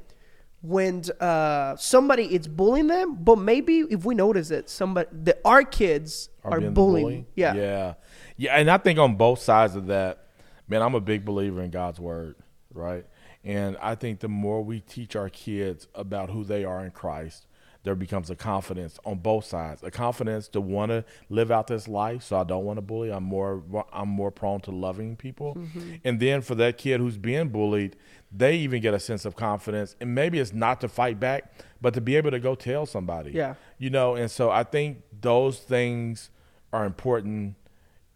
when 0.62 1.03
uh, 1.19 1.75
somebody 1.75 2.23
is 2.23 2.47
bullying 2.47 2.88
them, 2.88 3.15
but 3.15 3.38
maybe 3.38 3.83
if 3.89 4.03
we 4.03 4.15
notice 4.15 4.47
that 4.50 4.69
somebody 4.69 5.07
that 5.12 5.39
our 5.45 5.63
kids 5.63 6.29
are, 6.44 6.59
being 6.59 6.71
the 6.71 6.73
bullying, 6.73 7.25
yeah, 7.35 7.54
yeah, 7.54 7.94
yeah. 8.37 8.57
And 8.57 8.69
I 8.69 8.78
think 8.78 8.97
on 8.97 9.16
both 9.16 9.40
sides 9.40 9.75
of 9.75 9.87
that, 9.87 10.25
man, 10.68 10.81
I'm 10.81 10.95
a 10.95 11.01
big 11.01 11.23
believer 11.23 11.61
in 11.61 11.69
God's 11.69 11.99
word, 11.99 12.35
right? 12.73 13.06
And 13.44 13.78
I 13.80 13.94
think 13.94 14.21
the 14.21 14.28
more 14.28 14.63
we 14.63 14.80
teach 14.80 15.16
our 15.16 15.30
kids 15.30 15.87
about 15.94 16.31
who 16.31 16.44
they 16.44 16.66
are 16.66 16.83
in 16.83 16.92
Christ, 16.92 17.45
there 17.85 17.95
becomes 17.95 18.31
a 18.31 18.35
confidence 18.35 18.99
on 19.06 19.19
both 19.19 19.45
sides. 19.45 19.83
A 19.83 19.92
confidence 19.92 20.47
to 20.49 20.59
want 20.59 20.89
to 20.89 21.06
live 21.30 21.51
out 21.51 21.68
this 21.68 21.87
life, 21.87 22.23
so 22.23 22.35
I 22.35 22.44
don't 22.44 22.65
want 22.65 22.77
to 22.77 22.81
bully. 22.81 23.11
I'm 23.11 23.23
more 23.23 23.63
I'm 23.94 24.09
more 24.09 24.31
prone 24.31 24.59
to 24.61 24.71
loving 24.71 25.15
people. 25.15 25.56
Mm-hmm. 25.56 25.94
And 26.04 26.19
then 26.19 26.42
for 26.42 26.56
that 26.56 26.77
kid 26.77 26.99
who's 26.99 27.18
being 27.18 27.49
bullied, 27.49 27.95
they 28.31 28.57
even 28.57 28.81
get 28.81 28.94
a 28.95 28.99
sense 28.99 29.23
of 29.23 29.35
confidence. 29.35 29.95
And 30.01 30.13
maybe 30.15 30.39
it's 30.39 30.51
not 30.51 30.81
to 30.81 30.89
fight 30.89 31.19
back, 31.19 31.54
but 31.80 31.94
to 31.94 32.01
be 32.01 32.15
able 32.15 32.31
to 32.31 32.39
go 32.39 32.56
tell 32.56 32.87
somebody. 32.87 33.31
Yeah. 33.31 33.54
You 33.77 33.92
know, 33.92 34.15
and 34.15 34.30
so 34.30 34.49
I 34.49 34.63
think 34.63 35.04
those 35.21 35.59
things 35.59 36.31
are 36.73 36.85
important 36.85 37.56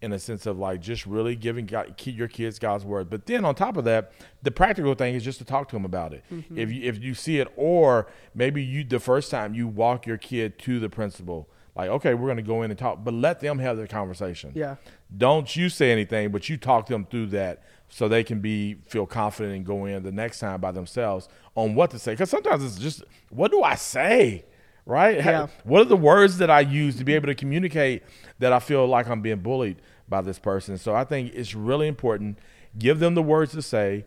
in 0.01 0.13
a 0.13 0.20
sense 0.20 0.46
of 0.46 0.58
like 0.58 0.82
just 0.82 1.06
really 1.06 1.36
giving 1.36 1.65
God, 1.65 1.96
keep 1.98 2.18
your 2.18 2.27
kids 2.27 2.58
God's 2.60 2.86
word. 2.86 3.10
But 3.10 3.25
then 3.25 3.44
on 3.44 3.56
top 3.56 3.77
of 3.77 3.84
that, 3.86 4.13
the 4.41 4.51
practical 4.51 4.94
thing 4.96 5.15
is 5.15 5.24
just 5.24 5.39
to 5.39 5.46
talk 5.46 5.68
to 5.70 5.75
them 5.75 5.86
about 5.86 6.13
it. 6.13 6.24
Mm-hmm. 6.32 6.58
If 6.58 6.72
you 6.72 6.84
if 6.84 7.00
you 7.00 7.13
see 7.13 7.39
it, 7.39 7.51
or 7.56 8.08
maybe 8.34 8.63
you 8.63 8.84
the 8.84 9.00
first 9.00 9.29
time 9.29 9.53
you 9.53 9.68
walk 9.68 10.06
your 10.06 10.18
kid 10.18 10.58
to 10.60 10.79
the 10.79 10.89
principal, 10.89 11.50
like 11.75 11.89
okay, 11.89 12.13
we're 12.13 12.27
going 12.27 12.38
to 12.38 12.44
go 12.44 12.62
in 12.62 12.72
and 12.72 12.79
talk, 12.79 13.03
but 13.03 13.13
let 13.13 13.41
them 13.41 13.60
have 13.60 13.77
their 13.77 13.88
conversation. 13.88 14.51
Yeah. 14.56 14.75
Don't 15.15 15.56
you 15.56 15.70
say 15.70 15.91
anything, 15.91 16.32
but 16.32 16.48
you 16.48 16.58
talk 16.58 16.88
them 16.88 17.06
through 17.06 17.27
that 17.27 17.63
so 17.89 18.08
they 18.08 18.24
can 18.24 18.39
be 18.39 18.75
feel 18.86 19.06
confident 19.06 19.56
and 19.56 19.65
go 19.65 19.86
in 19.86 20.03
the 20.03 20.12
next 20.12 20.39
time 20.39 20.62
by 20.62 20.72
themselves 20.72 21.27
on 21.56 21.75
what 21.75 21.91
to 21.91 22.00
say. 22.00 22.13
Because 22.13 22.29
sometimes 22.29 22.63
it's 22.63 22.77
just 22.77 23.03
what 23.29 23.51
do 23.51 23.63
I 23.63 23.75
say, 23.75 24.46
right? 24.86 25.17
Yeah. 25.17 25.48
What 25.63 25.81
are 25.81 25.86
the 25.86 25.98
words 25.98 26.38
that 26.38 26.50
I 26.50 26.62
use 26.62 26.98
to 26.98 27.03
be 27.03 27.13
able 27.13 27.27
to 27.27 27.36
communicate 27.36 28.03
that 28.39 28.53
I 28.53 28.59
feel 28.59 28.88
like 28.88 29.07
I'm 29.07 29.21
being 29.21 29.39
bullied 29.39 29.77
by 30.07 30.21
this 30.21 30.39
person? 30.39 30.77
So 30.77 30.95
I 30.95 31.03
think 31.03 31.33
it's 31.33 31.53
really 31.55 31.88
important. 31.88 32.39
Give 32.77 33.00
them 33.00 33.15
the 33.15 33.24
words 33.24 33.51
to 33.53 33.62
say, 33.62 34.05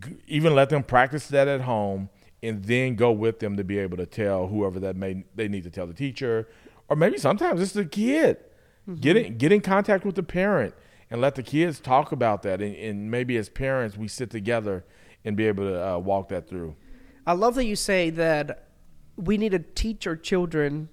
g- 0.00 0.16
even 0.26 0.54
let 0.54 0.70
them 0.70 0.82
practice 0.82 1.28
that 1.28 1.48
at 1.48 1.62
home, 1.62 2.08
and 2.42 2.64
then 2.64 2.94
go 2.96 3.12
with 3.12 3.38
them 3.40 3.56
to 3.56 3.64
be 3.64 3.78
able 3.78 3.96
to 3.96 4.06
tell 4.06 4.48
whoever 4.48 4.78
that 4.80 4.96
may 4.96 5.24
they 5.34 5.48
need 5.48 5.64
to 5.64 5.70
tell 5.70 5.86
the 5.86 5.94
teacher, 5.94 6.48
or 6.88 6.96
maybe 6.96 7.18
sometimes 7.18 7.60
it's 7.60 7.72
the 7.72 7.84
kid. 7.84 8.38
Get 9.00 9.16
in 9.16 9.36
get 9.36 9.50
in 9.50 9.62
contact 9.62 10.04
with 10.04 10.14
the 10.14 10.22
parent 10.22 10.72
and 11.10 11.20
let 11.20 11.34
the 11.34 11.42
kids 11.42 11.80
talk 11.80 12.12
about 12.12 12.42
that, 12.42 12.60
and, 12.60 12.74
and 12.76 13.10
maybe 13.10 13.36
as 13.36 13.48
parents 13.48 13.96
we 13.96 14.06
sit 14.06 14.30
together 14.30 14.84
and 15.24 15.36
be 15.36 15.46
able 15.46 15.64
to 15.64 15.88
uh, 15.94 15.98
walk 15.98 16.28
that 16.28 16.48
through. 16.48 16.76
I 17.26 17.32
love 17.32 17.56
that 17.56 17.64
you 17.64 17.74
say 17.74 18.10
that 18.10 18.65
we 19.16 19.38
need 19.38 19.52
to 19.52 19.58
teach 19.60 20.06
our 20.06 20.16
children 20.16 20.88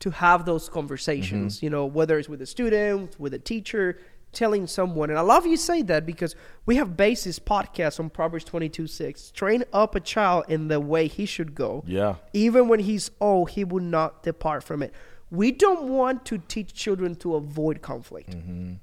to 0.00 0.10
have 0.10 0.44
those 0.44 0.68
conversations, 0.68 1.56
Mm-hmm. 1.56 1.64
you 1.66 1.70
know, 1.70 1.86
whether 1.86 2.18
it's 2.18 2.28
with 2.28 2.42
a 2.42 2.46
student, 2.46 3.18
with 3.18 3.32
a 3.34 3.38
teacher, 3.38 3.98
telling 4.32 4.66
someone. 4.66 5.08
And 5.08 5.18
I 5.18 5.22
love 5.22 5.46
you 5.46 5.56
say 5.56 5.80
that 5.82 6.04
because 6.04 6.34
we 6.66 6.76
have 6.76 6.96
basis 6.96 7.38
podcast 7.38 7.98
on 7.98 8.10
Proverbs 8.10 8.44
22 8.44 8.86
6. 8.86 9.30
Train 9.30 9.64
up 9.72 9.94
a 9.94 10.00
child 10.00 10.44
in 10.48 10.68
the 10.68 10.78
way 10.80 11.06
he 11.06 11.24
should 11.24 11.54
go. 11.54 11.82
Yeah. 11.86 12.16
Even 12.34 12.68
when 12.68 12.80
he's 12.80 13.10
old, 13.20 13.50
he 13.50 13.64
will 13.64 13.82
not 13.82 14.22
depart 14.22 14.62
from 14.64 14.82
it. 14.82 14.92
We 15.30 15.52
don't 15.52 15.88
want 15.88 16.24
to 16.26 16.38
teach 16.38 16.74
children 16.74 17.14
to 17.16 17.34
avoid 17.36 17.80
conflict. 17.82 18.30
Mm-hmm. 18.30 18.74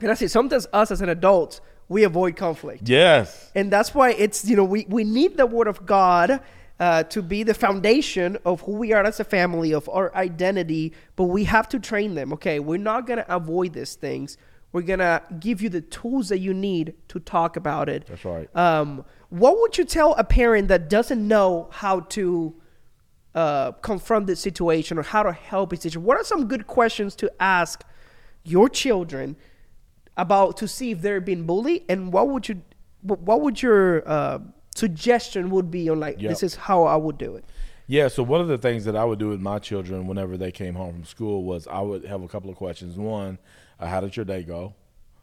And 0.00 0.10
I 0.10 0.14
say 0.14 0.26
sometimes 0.26 0.66
us 0.72 0.90
as 0.90 1.00
an 1.02 1.08
adult, 1.10 1.60
we 1.88 2.04
avoid 2.04 2.34
conflict 2.36 2.88
Yes. 2.88 3.50
and 3.54 3.70
that's 3.70 3.94
why 3.94 4.12
it's 4.12 4.46
you 4.48 4.56
know 4.56 4.64
we, 4.64 4.86
we 4.88 5.04
need 5.04 5.36
the 5.36 5.44
word 5.44 5.68
of 5.68 5.84
god 5.84 6.40
uh, 6.80 7.02
to 7.04 7.22
be 7.22 7.42
the 7.42 7.54
foundation 7.54 8.36
of 8.44 8.62
who 8.62 8.72
we 8.72 8.92
are 8.92 9.04
as 9.04 9.20
a 9.20 9.24
family 9.24 9.72
of 9.72 9.88
our 9.88 10.14
identity 10.14 10.92
but 11.14 11.24
we 11.24 11.44
have 11.44 11.68
to 11.68 11.78
train 11.78 12.14
them 12.14 12.32
okay? 12.32 12.60
We're 12.60 12.78
not 12.78 13.06
going 13.06 13.18
to 13.18 13.34
avoid 13.34 13.74
these 13.74 13.94
things. 13.94 14.36
We're 14.72 14.82
going 14.82 14.98
to 14.98 15.22
give 15.38 15.62
you 15.62 15.68
the 15.68 15.82
tools 15.82 16.30
that 16.30 16.40
you 16.40 16.52
need 16.52 16.94
to 17.08 17.20
talk 17.20 17.56
about 17.56 17.88
it. 17.88 18.06
That's 18.08 18.24
right. 18.24 18.56
um, 18.56 19.04
what 19.28 19.58
would 19.60 19.78
you 19.78 19.84
tell 19.84 20.14
a 20.14 20.24
parent 20.24 20.68
that 20.68 20.90
doesn't 20.90 21.26
know 21.26 21.68
how 21.70 22.00
to 22.00 22.54
uh, 23.34 23.72
confront 23.72 24.26
this 24.26 24.40
situation 24.40 24.98
or 24.98 25.02
how 25.02 25.22
to 25.22 25.32
help 25.32 25.72
a 25.72 25.76
situation? 25.76 26.04
What 26.04 26.18
are 26.18 26.24
some 26.24 26.46
good 26.46 26.66
questions 26.66 27.14
to 27.16 27.30
ask 27.40 27.84
your 28.44 28.68
children 28.68 29.36
about 30.16 30.56
to 30.58 30.68
see 30.68 30.92
if 30.92 31.02
they're 31.02 31.20
being 31.20 31.44
bullied? 31.44 31.84
And 31.88 32.12
what 32.12 32.28
would 32.28 32.48
you 32.48 32.62
what 33.02 33.20
what 33.20 33.40
would 33.40 33.60
your 33.62 34.08
uh, 34.08 34.38
suggestion 34.74 35.50
would 35.50 35.70
be 35.70 35.88
on 35.88 36.00
like 36.00 36.20
Yep. 36.20 36.30
this 36.30 36.42
is 36.42 36.54
how 36.54 36.84
I 36.84 36.96
would 36.96 37.18
do 37.18 37.36
it 37.36 37.44
Yeah, 37.86 38.08
so 38.08 38.22
one 38.22 38.40
of 38.40 38.48
the 38.48 38.58
things 38.58 38.84
that 38.86 38.96
I 38.96 39.04
would 39.04 39.18
do 39.18 39.28
with 39.28 39.40
my 39.40 39.58
children 39.58 40.06
whenever 40.06 40.36
they 40.36 40.50
came 40.50 40.74
home 40.74 40.92
from 40.94 41.04
school 41.04 41.44
was 41.44 41.66
I 41.66 41.80
would 41.80 42.04
have 42.06 42.22
a 42.22 42.28
couple 42.28 42.48
of 42.50 42.56
questions. 42.56 42.96
One, 42.96 43.38
uh, 43.78 43.86
how 43.86 44.00
did 44.00 44.16
your 44.16 44.24
day 44.24 44.42
go? 44.42 44.74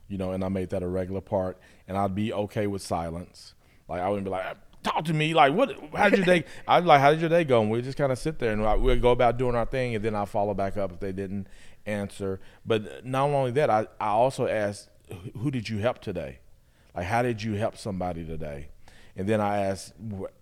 You 0.08 0.17
know, 0.20 0.31
and 0.34 0.43
I 0.43 0.50
made 0.50 0.70
that 0.70 0.84
a 0.84 0.88
regular 0.88 1.22
part, 1.22 1.58
and 1.88 1.98
I'd 1.98 2.13
be 2.13 2.31
okay 2.34 2.67
with 2.67 2.81
silence. 2.84 3.55
Like 3.89 4.01
I 4.01 4.10
wouldn't 4.10 4.25
be 4.25 4.29
like, 4.31 4.46
talk 4.84 5.05
to 5.05 5.13
me. 5.13 5.34
Like, 5.34 5.53
what? 5.53 5.75
How 5.96 6.10
did 6.10 6.20
your 6.20 6.25
day? 6.25 6.46
I'd 6.67 6.81
be 6.81 6.88
like, 6.88 7.01
how 7.01 7.12
did 7.12 7.20
your 7.22 7.29
day 7.29 7.43
go? 7.46 7.62
And 7.62 7.72
we 7.72 7.81
just 7.81 7.98
kind 7.98 8.12
of 8.12 8.20
sit 8.20 8.38
there 8.38 8.51
and 8.53 8.84
we'd 8.84 9.01
go 9.01 9.12
about 9.12 9.38
doing 9.38 9.55
our 9.55 9.65
thing, 9.65 9.96
and 9.96 10.03
then 10.05 10.15
I 10.15 10.25
follow 10.25 10.53
back 10.53 10.77
up 10.77 10.91
if 10.91 11.00
they 11.00 11.12
didn't 11.12 11.48
answer. 11.88 12.39
But 12.63 13.05
not 13.05 13.29
only 13.29 13.51
that, 13.51 13.70
I 13.70 13.88
I 14.00 14.10
also 14.10 14.46
asked, 14.48 14.89
who 15.39 15.50
did 15.50 15.67
you 15.70 15.79
help 15.79 16.00
today? 16.00 16.39
Like, 16.96 17.05
how 17.05 17.22
did 17.24 17.41
you 17.41 17.53
help 17.53 17.75
somebody 17.77 18.24
today? 18.25 18.67
And 19.15 19.27
then 19.27 19.41
I 19.41 19.60
asked, 19.60 19.94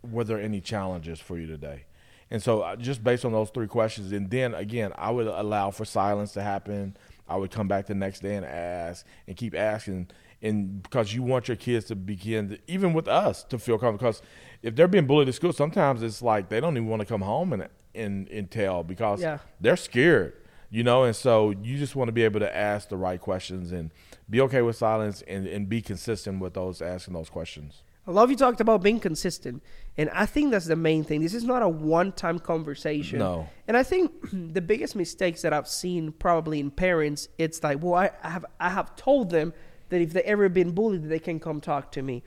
were 0.04 0.24
there 0.24 0.40
any 0.40 0.62
challenges 0.62 1.20
for 1.20 1.38
you 1.38 1.48
today? 1.48 1.84
And 2.32 2.42
so, 2.44 2.62
uh, 2.62 2.76
just 2.76 3.04
based 3.04 3.26
on 3.26 3.32
those 3.32 3.50
three 3.50 3.66
questions, 3.68 4.12
and 4.12 4.30
then 4.30 4.54
again, 4.54 4.94
I 4.98 5.10
would 5.10 5.26
allow 5.26 5.72
for 5.72 5.84
silence 5.86 6.32
to 6.34 6.44
happen. 6.44 6.96
I 7.28 7.36
would 7.38 7.50
come 7.50 7.68
back 7.68 7.88
the 7.88 7.96
next 7.96 8.22
day 8.22 8.36
and 8.36 8.46
ask, 8.46 9.06
and 9.28 9.36
keep 9.36 9.56
asking, 9.56 10.10
and 10.42 10.82
because 10.84 11.12
you 11.14 11.24
want 11.24 11.48
your 11.48 11.58
kids 11.58 11.86
to 11.88 11.96
begin, 11.96 12.50
to, 12.50 12.60
even 12.68 12.94
with 12.94 13.08
us, 13.08 13.44
to 13.46 13.58
feel 13.58 13.80
comfortable. 13.80 13.98
Because 14.12 14.22
if 14.62 14.76
they're 14.76 14.88
being 14.88 15.08
bullied 15.08 15.28
at 15.28 15.34
school, 15.36 15.54
sometimes 15.54 16.04
it's 16.04 16.22
like 16.22 16.50
they 16.50 16.60
don't 16.60 16.78
even 16.78 16.88
want 16.88 17.00
to 17.02 17.06
come 17.08 17.22
home 17.22 17.52
and 17.54 17.68
and, 17.96 18.28
and 18.30 18.52
tell 18.52 18.84
because 18.84 19.20
Yeah. 19.22 19.40
they're 19.60 19.76
scared, 19.76 20.34
you 20.70 20.84
know. 20.84 21.06
And 21.06 21.16
so, 21.16 21.50
you 21.50 21.80
just 21.80 21.96
want 21.96 22.10
to 22.10 22.12
be 22.12 22.24
able 22.24 22.40
to 22.42 22.56
ask 22.56 22.90
the 22.90 22.98
right 22.98 23.20
questions 23.20 23.72
and 23.72 23.90
be 24.30 24.40
okay 24.42 24.62
with 24.62 24.76
silence 24.76 25.24
and, 25.28 25.48
and 25.48 25.68
be 25.68 25.82
consistent 25.82 26.40
with 26.40 26.54
those 26.54 26.80
asking 26.80 27.16
those 27.16 27.30
questions. 27.30 27.82
I 28.10 28.12
love 28.12 28.32
you 28.32 28.36
talked 28.36 28.60
about 28.60 28.82
being 28.82 29.00
consistent, 29.00 29.62
and 29.96 30.10
I 30.10 30.26
think 30.26 30.50
that's 30.50 30.66
the 30.66 30.76
main 30.76 31.04
thing. 31.04 31.22
This 31.22 31.36
is 31.36 31.44
not 31.44 31.62
a 31.62 31.70
one-time 31.70 32.40
conversation. 32.40 33.20
No. 33.20 33.48
And 33.68 33.78
I 33.78 33.84
think 33.84 34.12
the 34.34 34.62
biggest 34.62 34.96
mistakes 34.96 35.44
that 35.44 35.54
I've 35.54 35.68
seen 35.68 36.12
probably 36.14 36.60
in 36.60 36.72
parents, 36.72 37.28
it's 37.38 37.62
like, 37.64 37.84
well, 37.84 37.94
I, 37.94 38.10
I 38.24 38.30
have 38.32 38.46
I 38.60 38.70
have 38.70 38.96
told 38.96 39.30
them 39.30 39.54
that 39.90 40.02
if 40.02 40.12
they 40.14 40.24
ever 40.24 40.50
been 40.50 40.72
bullied, 40.72 41.04
they 41.08 41.20
can 41.20 41.40
come 41.40 41.62
talk 41.62 41.92
to 41.94 42.02
me. 42.02 42.24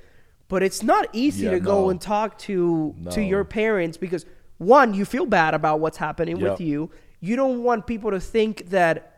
But 0.47 0.63
it's 0.63 0.83
not 0.85 1.09
easy 1.13 1.47
Yeah, 1.47 1.53
to 1.53 1.61
go 1.61 1.91
and 1.91 2.01
talk 2.01 2.39
to 2.47 2.95
to 3.11 3.21
your 3.21 3.45
parents 3.45 3.97
because 3.97 4.25
one, 4.59 4.95
you 4.95 5.05
feel 5.05 5.27
bad 5.27 5.55
about 5.55 5.81
what's 5.81 5.97
happening 5.97 6.37
Yep. 6.37 6.51
with 6.53 6.61
you. 6.61 6.91
You 7.21 7.35
don't 7.35 7.65
want 7.65 7.87
people 7.89 8.13
to 8.13 8.21
think 8.21 8.71
that 8.71 9.12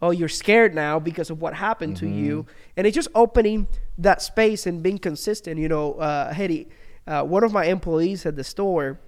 oh 0.00 0.10
you're 0.10 0.28
scared 0.28 0.74
now 0.74 0.98
because 0.98 1.30
of 1.30 1.40
what 1.40 1.54
happened 1.54 1.96
to 1.96 2.06
you. 2.08 2.46
And 2.76 2.86
it's 2.86 2.94
just 2.94 3.08
opening 3.14 3.66
that 3.98 4.22
space 4.22 4.66
and 4.66 4.82
being 4.82 4.98
consistent 4.98 5.58
you 5.58 5.68
know 5.68 5.94
uh 5.94 6.32
Heady, 6.32 6.68
uh, 7.06 7.22
one 7.24 7.44
of 7.44 7.52
my 7.52 7.64
employees 7.66 8.24
at 8.26 8.36
the 8.36 8.44
store 8.44 9.00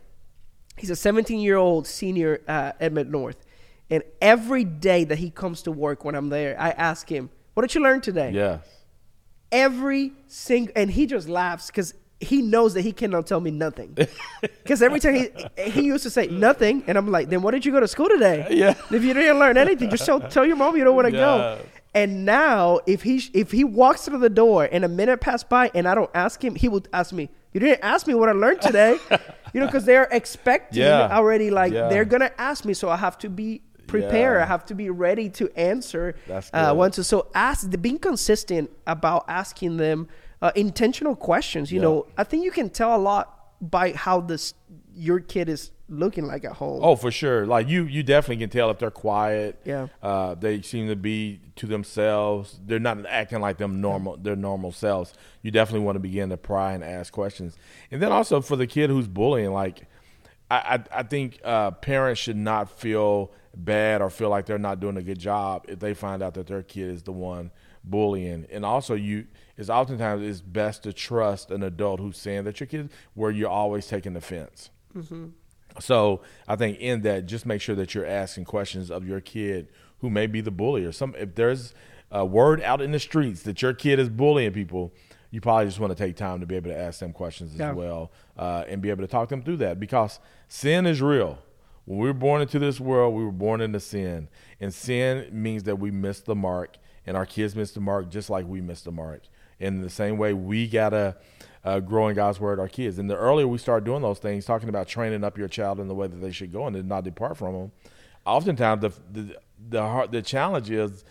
he's 0.77 0.91
a 0.91 0.97
17 0.97 1.39
year 1.41 1.57
old 1.57 1.87
senior 1.87 2.41
uh, 2.49 2.73
at 2.81 2.93
Mid 2.93 3.11
North. 3.11 3.45
And 3.91 4.03
every 4.21 4.65
day 4.65 5.05
that 5.05 5.19
he 5.19 5.31
comes 5.31 5.63
to 5.63 5.73
work 5.73 6.05
when 6.05 6.15
i'm 6.15 6.29
there 6.29 6.55
i 6.61 6.71
ask 6.71 7.09
him 7.11 7.31
what 7.55 7.63
did 7.63 7.75
you 7.75 7.83
learn 7.83 8.01
today? 8.01 8.31
Yes. 8.33 8.65
every 9.53 10.13
single 10.27 10.73
and 10.77 10.91
he 10.91 11.07
just 11.07 11.29
laughs 11.29 11.67
because 11.67 11.95
he 12.21 12.43
knows 12.43 12.75
that 12.75 12.83
he 12.83 12.93
cannot 12.93 13.27
tell 13.27 13.41
me 13.41 13.51
nothing 13.51 13.97
because 14.41 14.83
every 14.83 15.01
time 15.01 15.15
he 15.15 15.71
he 15.71 15.83
used 15.83 16.03
to 16.03 16.11
say 16.11 16.27
nothing 16.27 16.85
and 16.87 16.99
i'm 16.99 17.09
like 17.11 17.29
then 17.31 17.41
why 17.43 17.51
did 17.51 17.65
you 17.65 17.73
go 17.73 17.81
to 17.81 17.89
school 17.89 18.09
today 18.09 18.47
Yeah. 18.51 18.75
if 18.91 19.03
you 19.03 19.15
didn't 19.15 19.39
learn 19.39 19.57
anything 19.57 19.89
just 19.91 20.05
tell, 20.07 20.21
tell 20.21 20.45
your 20.45 20.57
mom 20.57 20.77
you 20.77 20.85
don't 20.85 20.95
want 20.97 21.07
to 21.07 21.13
go 21.13 21.59
and 21.95 22.25
now 22.25 22.79
if 22.87 23.03
he 23.03 23.23
if 23.33 23.51
he 23.51 23.65
walks 23.65 24.05
through 24.05 24.19
the 24.19 24.29
door 24.31 24.69
and 24.71 24.85
a 24.85 24.89
minute 24.89 25.21
passed 25.21 25.49
by 25.49 25.71
and 25.75 25.89
i 25.89 25.95
don't 25.95 26.11
ask 26.15 26.45
him 26.45 26.55
he 26.55 26.69
would 26.69 26.89
ask 26.93 27.13
me 27.13 27.31
you 27.53 27.59
didn't 27.61 27.81
ask 27.83 28.07
me 28.07 28.15
what 28.15 28.29
i 28.29 28.33
learned 28.33 28.61
today 28.61 28.97
you 29.55 29.61
know 29.61 29.67
because 29.67 29.85
they're 29.85 30.09
expecting 30.13 30.83
Yeah. 30.83 31.09
already 31.17 31.51
like 31.51 31.73
Yeah. 31.73 31.89
they're 31.89 32.05
gonna 32.05 32.31
ask 32.39 32.65
me 32.65 32.75
so 32.75 32.89
i 32.91 32.97
have 32.97 33.17
to 33.19 33.29
be 33.31 33.63
prepared 33.87 34.37
Yeah. 34.39 34.45
i 34.45 34.47
have 34.47 34.65
to 34.67 34.75
be 34.75 34.89
ready 34.91 35.29
to 35.31 35.51
answer 35.59 36.15
That's 36.29 36.49
uh, 36.53 36.69
good. 36.71 36.77
once 36.79 37.07
so 37.09 37.27
ask 37.35 37.69
the 37.71 37.79
being 37.79 37.99
consistent 37.99 38.71
about 38.87 39.25
asking 39.27 39.79
them 39.79 40.07
uh, 40.43 40.51
intentional 40.57 41.15
questions 41.17 41.71
you 41.71 41.79
Yeah. 41.81 41.85
know 41.89 42.07
i 42.17 42.25
think 42.25 42.45
you 42.45 42.51
can 42.51 42.71
tell 42.71 42.95
a 42.97 42.99
lot 42.99 43.37
by 43.61 43.93
how 43.93 44.21
this 44.21 44.55
your 44.95 45.21
kid 45.21 45.49
is 45.49 45.71
looking 45.89 46.25
like 46.27 46.45
at 46.45 46.53
home 46.53 46.81
Oh, 46.85 46.95
for 46.95 47.11
sure. 47.11 47.47
Like 47.47 47.69
you, 47.69 47.85
you 47.85 48.03
definitely 48.05 48.37
can 48.45 48.49
tell 48.51 48.71
if 48.71 48.79
they're 48.79 48.93
quiet. 48.93 49.61
Yeah. 49.65 49.89
Uh, 50.03 50.35
they 50.35 50.63
seem 50.63 50.87
to 50.89 50.95
be 50.97 51.41
to 51.57 51.67
themselves. 51.67 52.61
They're 52.65 52.79
not 52.79 53.05
acting 53.07 53.41
like 53.41 53.59
them 53.59 53.81
normal. 53.81 54.17
Their 54.17 54.37
normal 54.37 54.71
selves. 54.73 55.13
You 55.43 55.51
definitely 55.51 55.85
want 55.85 55.97
to 55.97 56.01
begin 56.01 56.29
to 56.31 56.37
pry 56.37 56.73
and 56.75 56.85
ask 56.85 57.13
questions. 57.13 57.57
And 57.91 58.01
then 58.01 58.13
also 58.13 58.41
for 58.41 58.55
the 58.57 58.67
kid 58.69 58.89
who's 58.89 59.09
bullying, 59.09 59.53
like 59.53 59.83
I, 60.51 60.57
I, 60.93 61.01
I 61.01 61.03
think 61.03 61.41
uh, 61.45 61.73
parents 61.73 62.21
should 62.21 62.37
not 62.37 62.71
feel 62.79 63.33
bad 63.57 64.01
or 64.01 64.11
feel 64.11 64.29
like 64.31 64.47
they're 64.47 64.59
not 64.59 64.79
doing 64.79 64.97
a 64.97 65.03
good 65.03 65.19
job 65.19 65.65
if 65.69 65.81
they 65.81 65.93
find 65.95 66.23
out 66.23 66.35
that 66.35 66.47
their 66.47 66.63
kid 66.63 66.89
is 66.89 67.03
the 67.03 67.13
one 67.13 67.51
bullying. 67.83 68.47
And 68.53 68.65
also, 68.65 68.95
you 68.95 69.27
it's 69.61 69.71
oftentimes 69.71 70.23
it's 70.27 70.41
best 70.41 70.83
to 70.85 70.93
trust 70.93 71.51
an 71.51 71.63
adult 71.63 72.01
who's 72.01 72.17
saying 72.19 72.45
that 72.45 72.59
your 72.61 72.67
kid 72.67 72.91
where 73.15 73.31
you're 73.31 73.49
always 73.51 73.87
taking 73.87 74.17
offense. 74.17 74.71
So 75.79 76.21
I 76.49 76.57
think 76.57 76.79
in 76.79 77.03
that, 77.03 77.27
just 77.27 77.47
make 77.47 77.61
sure 77.61 77.77
that 77.77 77.95
you're 77.95 78.07
asking 78.07 78.45
questions 78.45 78.91
of 78.91 79.07
your 79.07 79.21
kid 79.21 79.69
who 79.99 80.11
may 80.11 80.27
be 80.27 80.41
the 80.41 80.51
bully 80.51 80.85
or 80.85 80.93
some. 80.93 81.15
If 81.19 81.35
there's 81.37 81.75
a 82.11 82.25
word 82.25 82.61
out 82.63 82.81
in 82.81 82.91
the 82.91 82.99
streets 82.99 83.43
that 83.45 83.63
your 83.63 83.73
kid 83.73 83.99
is 84.01 84.09
bullying 84.09 84.53
people, 84.53 84.93
you 85.31 85.41
probably 85.41 85.67
just 85.67 85.79
want 85.79 85.97
to 85.97 86.05
take 86.05 86.17
time 86.17 86.41
to 86.41 86.47
be 86.47 86.57
able 86.57 86.71
to 86.71 86.77
ask 86.77 86.99
them 86.99 87.13
questions 87.13 87.55
Yeah. 87.55 87.71
as 87.71 87.77
well 87.77 88.11
uh, 88.37 88.65
and 88.67 88.83
be 88.83 88.91
able 88.91 89.03
to 89.03 89.07
talk 89.09 89.29
them 89.29 89.43
through 89.43 89.59
that 89.59 89.79
because 89.79 90.19
sin 90.49 90.87
is 90.87 91.01
real. 91.01 91.39
When 91.85 91.99
we 91.99 92.07
were 92.09 92.15
born 92.15 92.43
into 92.43 92.59
this 92.59 92.81
world, 92.81 93.15
we 93.15 93.25
were 93.25 93.31
born 93.33 93.61
into 93.61 93.81
sin, 93.81 94.29
and 94.61 94.73
sin 94.75 95.29
means 95.33 95.65
that 95.65 95.79
we 95.79 95.91
missed 95.91 96.27
the 96.27 96.35
mark, 96.35 96.77
and 97.07 97.17
our 97.17 97.27
kids 97.27 97.57
missed 97.57 97.75
the 97.75 97.81
mark 97.81 98.11
just 98.11 98.29
like 98.31 98.47
we 98.47 98.61
missed 98.61 98.85
the 98.85 98.93
mark. 98.93 99.23
In 99.61 99.83
the 99.83 99.91
same 99.91 100.17
way, 100.17 100.33
we 100.33 100.67
gotta 100.67 101.17
uh, 101.65 101.81
grow 101.81 102.09
in 102.09 102.17
God's 102.17 102.41
word, 102.41 102.59
our 102.59 102.69
kids. 102.69 102.99
And 102.99 103.09
the 103.09 103.17
earlier 103.17 103.47
we 103.47 103.59
start 103.59 103.85
doing 103.85 104.03
those 104.03 104.19
things, 104.19 104.45
talking 104.45 104.69
about 104.69 104.89
training 104.89 105.23
up 105.23 105.37
your 105.37 105.49
child 105.49 105.79
in 105.79 105.89
the 105.89 105.95
way 105.95 106.07
that 106.07 106.17
they 106.17 106.33
should 106.33 106.53
go 106.53 106.67
and 106.67 106.75
to 106.75 106.83
not 106.83 107.05
depart 107.05 107.37
from 107.37 107.55
them, 107.55 107.73
oftentimes 108.25 108.83
the 108.83 108.93
the 109.13 109.37
the, 109.69 109.83
hard, 109.83 110.11
the 110.11 110.23
challenge 110.23 110.71
is 110.71 111.05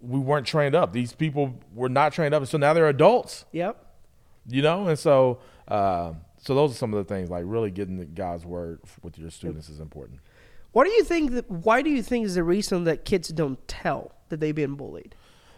we 0.00 0.18
weren't 0.18 0.46
trained 0.46 0.74
up. 0.74 0.92
These 0.92 1.14
people 1.14 1.58
were 1.74 1.88
not 1.88 2.12
trained 2.12 2.34
up, 2.34 2.46
so 2.46 2.58
now 2.58 2.74
they're 2.74 2.88
adults. 2.88 3.46
Yep. 3.52 3.82
You 4.46 4.62
know? 4.62 4.88
And 4.88 4.98
so 4.98 5.38
uh, 5.68 6.12
so 6.38 6.54
those 6.54 6.72
are 6.72 6.74
some 6.74 6.92
of 6.92 7.04
the 7.04 7.14
things 7.14 7.30
like 7.30 7.44
really 7.46 7.70
getting 7.70 7.96
the 7.96 8.04
god's 8.04 8.44
word 8.44 8.80
with 9.02 9.18
your 9.18 9.30
students 9.30 9.68
is 9.68 9.80
important. 9.80 10.20
What 10.72 10.84
do 10.84 10.92
you 10.92 11.04
think 11.04 11.32
that 11.32 11.50
why 11.50 11.80
do 11.80 11.90
you 11.90 12.02
think 12.02 12.26
is 12.26 12.34
the 12.34 12.44
reason 12.44 12.84
that 12.84 13.04
kids 13.04 13.28
don't 13.28 13.66
tell 13.66 14.12
that 14.28 14.40
they've 14.40 14.54
been 14.54 14.74
bullied 14.74 15.14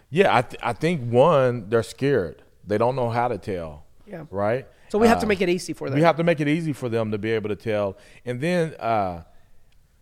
yeah 0.09 0.35
i, 0.35 0.41
th- 0.41 0.59
I 0.63 0.73
think 0.73 1.11
one 1.11 1.69
they're 1.69 1.83
scared 1.83 2.43
they 2.65 2.77
don't 2.77 2.95
know 2.95 3.09
how 3.09 3.27
to 3.27 3.37
tell 3.37 3.85
Yeah. 4.07 4.25
right 4.29 4.67
so 4.89 4.97
we 4.99 5.07
have 5.07 5.19
to 5.19 5.25
Uh, 5.25 5.29
make 5.29 5.41
it 5.41 5.49
easy 5.49 5.73
for 5.73 5.89
them 5.89 5.95
we 5.97 6.03
have 6.03 6.17
to 6.17 6.23
make 6.23 6.39
it 6.39 6.47
easy 6.47 6.73
for 6.73 6.89
them 6.89 7.11
to 7.11 7.17
be 7.17 7.31
able 7.31 7.49
to 7.49 7.55
tell 7.55 7.97
and 8.25 8.41
then 8.41 8.73
uh, 8.79 9.23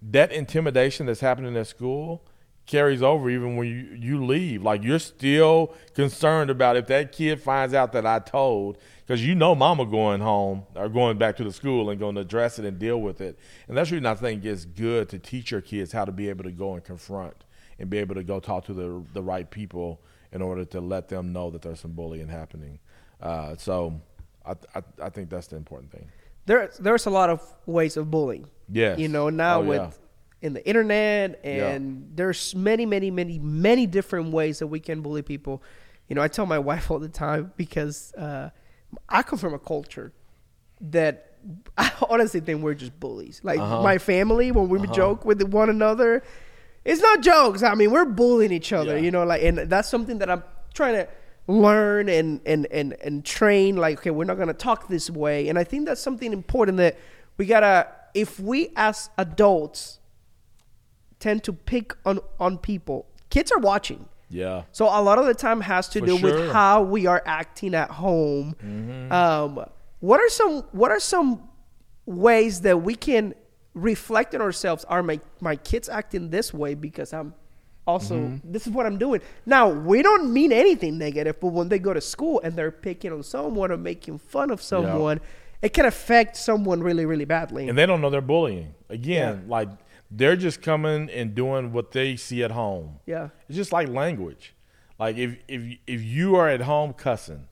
that 0.01 0.31
intimidation 0.31 1.05
that's 1.07 1.19
happening 1.21 1.55
at 1.57 1.67
school 1.67 2.23
carries 2.65 3.01
over 3.01 3.29
even 3.29 3.55
when 3.55 3.65
you, 3.67 3.97
you 3.97 4.25
leave. 4.25 4.61
Like 4.61 4.83
you're 4.83 4.99
still 4.99 5.73
concerned 5.93 6.49
about 6.49 6.75
if 6.75 6.87
that 6.87 7.13
kid 7.13 7.41
finds 7.41 7.73
out 7.73 7.93
that 7.93 8.05
I 8.05 8.19
told, 8.19 8.77
because 9.05 9.25
you 9.25 9.35
know 9.35 9.55
mama 9.55 9.85
going 9.85 10.19
home 10.19 10.65
or 10.75 10.89
going 10.89 11.17
back 11.17 11.37
to 11.37 11.45
the 11.45 11.51
school 11.53 11.89
and 11.89 11.97
going 11.97 12.15
to 12.15 12.21
address 12.21 12.59
it 12.59 12.65
and 12.65 12.77
deal 12.77 12.99
with 13.01 13.21
it. 13.21 13.39
And 13.69 13.77
that's 13.77 13.89
the 13.89 13.95
reason 13.95 14.05
I 14.05 14.15
think 14.15 14.43
it's 14.43 14.65
good 14.65 15.07
to 15.09 15.17
teach 15.17 15.49
your 15.49 15.61
kids 15.61 15.93
how 15.93 16.03
to 16.03 16.11
be 16.11 16.27
able 16.27 16.43
to 16.43 16.51
go 16.51 16.73
and 16.73 16.83
confront 16.83 17.45
and 17.79 17.89
be 17.89 17.97
able 17.97 18.15
to 18.15 18.23
go 18.23 18.39
talk 18.39 18.65
to 18.65 18.73
the 18.73 19.03
the 19.13 19.21
right 19.21 19.49
people 19.49 20.01
in 20.31 20.41
order 20.41 20.65
to 20.65 20.81
let 20.81 21.07
them 21.07 21.31
know 21.33 21.49
that 21.51 21.61
there's 21.61 21.79
some 21.79 21.91
bullying 21.93 22.27
happening. 22.27 22.79
Uh, 23.21 23.55
so 23.57 23.99
I, 24.45 24.53
I 24.75 24.81
I 25.03 25.09
think 25.09 25.29
that's 25.29 25.47
the 25.47 25.55
important 25.55 25.91
thing. 25.91 26.07
There, 26.45 26.69
there's 26.79 27.05
a 27.05 27.09
lot 27.09 27.29
of 27.29 27.41
ways 27.65 27.97
of 27.97 28.09
bullying. 28.09 28.47
Yes. 28.69 28.99
You 28.99 29.09
know, 29.09 29.29
now 29.29 29.59
Oh, 29.59 29.65
with 29.65 29.81
yeah. 30.41 30.47
in 30.47 30.53
the 30.53 30.65
internet 30.67 31.41
Yeah. 31.43 31.69
and 31.71 32.09
there's 32.15 32.55
many, 32.55 32.85
many, 32.85 33.11
many, 33.11 33.37
many 33.39 33.85
different 33.85 34.31
ways 34.31 34.59
that 34.59 34.67
we 34.67 34.79
can 34.79 35.01
bully 35.01 35.21
people. 35.23 35.61
You 36.07 36.15
know, 36.15 36.21
I 36.21 36.29
tell 36.29 36.45
my 36.45 36.59
wife 36.71 36.89
all 36.91 36.99
the 36.99 37.09
time 37.09 37.51
because 37.57 38.13
uh, 38.13 38.49
I 39.09 39.23
come 39.23 39.37
from 39.39 39.53
a 39.53 39.59
culture 39.59 40.13
that 40.81 41.33
I 41.77 41.91
honestly 42.09 42.39
think 42.39 42.61
we're 42.63 42.73
just 42.75 42.97
bullies. 42.99 43.41
Like 43.43 43.59
Uh-huh. 43.59 43.81
my 43.83 43.97
family, 43.97 44.51
when 44.51 44.69
we 44.69 44.87
joke 44.87 45.25
with 45.25 45.41
one 45.43 45.69
another, 45.69 46.23
it's 46.87 47.01
not 47.01 47.21
jokes. 47.21 47.61
I 47.63 47.75
mean, 47.75 47.91
we're 47.91 48.05
bullying 48.05 48.51
each 48.51 48.71
other. 48.71 48.95
Yeah. 48.95 49.03
You 49.03 49.11
know, 49.11 49.23
like, 49.25 49.43
and 49.43 49.57
that's 49.59 49.89
something 49.89 50.19
that 50.19 50.29
I'm 50.29 50.43
trying 50.73 50.95
to 50.95 51.07
learn 51.47 52.09
and 52.09 52.41
and 52.45 52.65
and 52.71 52.93
and 53.03 53.25
train. 53.25 53.75
Like, 53.75 53.99
okay, 53.99 54.09
we're 54.09 54.25
not 54.25 54.37
gonna 54.37 54.53
talk 54.53 54.87
this 54.87 55.09
way. 55.09 55.49
And 55.49 55.59
I 55.59 55.63
think 55.63 55.85
that's 55.85 56.01
something 56.01 56.31
important 56.33 56.77
that 56.77 56.97
we 57.37 57.45
gotta. 57.45 57.87
If 58.13 58.39
we 58.39 58.71
as 58.75 59.09
adults 59.17 59.99
tend 61.19 61.43
to 61.43 61.53
pick 61.53 61.93
on 62.05 62.19
on 62.39 62.57
people, 62.57 63.05
kids 63.29 63.51
are 63.51 63.59
watching. 63.59 64.07
Yeah. 64.29 64.63
So 64.71 64.85
a 64.85 65.01
lot 65.01 65.19
of 65.19 65.25
the 65.25 65.33
time 65.33 65.61
has 65.61 65.87
to 65.89 65.99
For 65.99 66.05
do 66.05 66.17
sure. 66.17 66.31
with 66.31 66.51
how 66.51 66.81
we 66.83 67.05
are 67.05 67.21
acting 67.25 67.75
at 67.75 67.89
home. 67.91 68.55
Mm-hmm. 68.63 69.11
Um, 69.11 69.65
what 69.99 70.19
are 70.19 70.29
some 70.29 70.63
What 70.71 70.91
are 70.91 70.99
some 70.99 71.49
ways 72.05 72.61
that 72.61 72.81
we 72.81 72.95
can 72.95 73.35
reflect 73.77 74.33
on 74.35 74.41
ourselves? 74.41 74.83
Are 74.85 75.03
my 75.03 75.19
my 75.39 75.55
kids 75.55 75.87
acting 75.89 76.29
this 76.29 76.53
way 76.53 76.73
because 76.75 77.13
I'm 77.13 77.33
also 77.85 78.15
Mm-hmm. 78.15 78.51
this 78.51 78.67
is 78.67 78.73
what 78.73 78.85
I'm 78.85 78.97
doing 78.97 79.21
now? 79.45 79.69
We 79.69 80.01
don't 80.01 80.33
mean 80.33 80.51
anything 80.51 80.97
negative, 80.97 81.39
but 81.39 81.49
when 81.49 81.69
they 81.69 81.79
go 81.79 81.93
to 81.93 82.01
school 82.01 82.41
and 82.43 82.55
they're 82.55 82.71
picking 82.71 83.13
on 83.13 83.23
someone 83.23 83.71
or 83.71 83.77
making 83.77 84.17
fun 84.17 84.51
of 84.51 84.61
someone, 84.61 85.21
it 85.61 85.73
can 85.73 85.85
affect 85.85 86.35
someone 86.37 86.81
really 86.81 87.05
really 87.05 87.25
badly. 87.25 87.69
and 87.69 87.77
they 87.77 87.85
don't 87.85 88.01
know 88.01 88.09
they're 88.09 88.21
bullying. 88.35 88.73
Again, 88.89 89.45
like 89.47 89.69
they're 90.11 90.35
just 90.37 90.61
coming 90.61 91.09
and 91.09 91.35
doing 91.35 91.71
what 91.73 91.91
they 91.91 92.15
see 92.15 92.43
at 92.43 92.51
home. 92.51 92.99
yeah, 93.05 93.29
It's 93.49 93.57
just 93.57 93.71
like 93.73 93.87
language. 93.89 94.53
Like 94.99 95.15
if 95.17 95.37
if 95.47 95.77
if 95.85 96.01
you 96.01 96.35
are 96.35 96.49
at 96.49 96.61
home 96.61 96.93
cussing, 96.93 97.47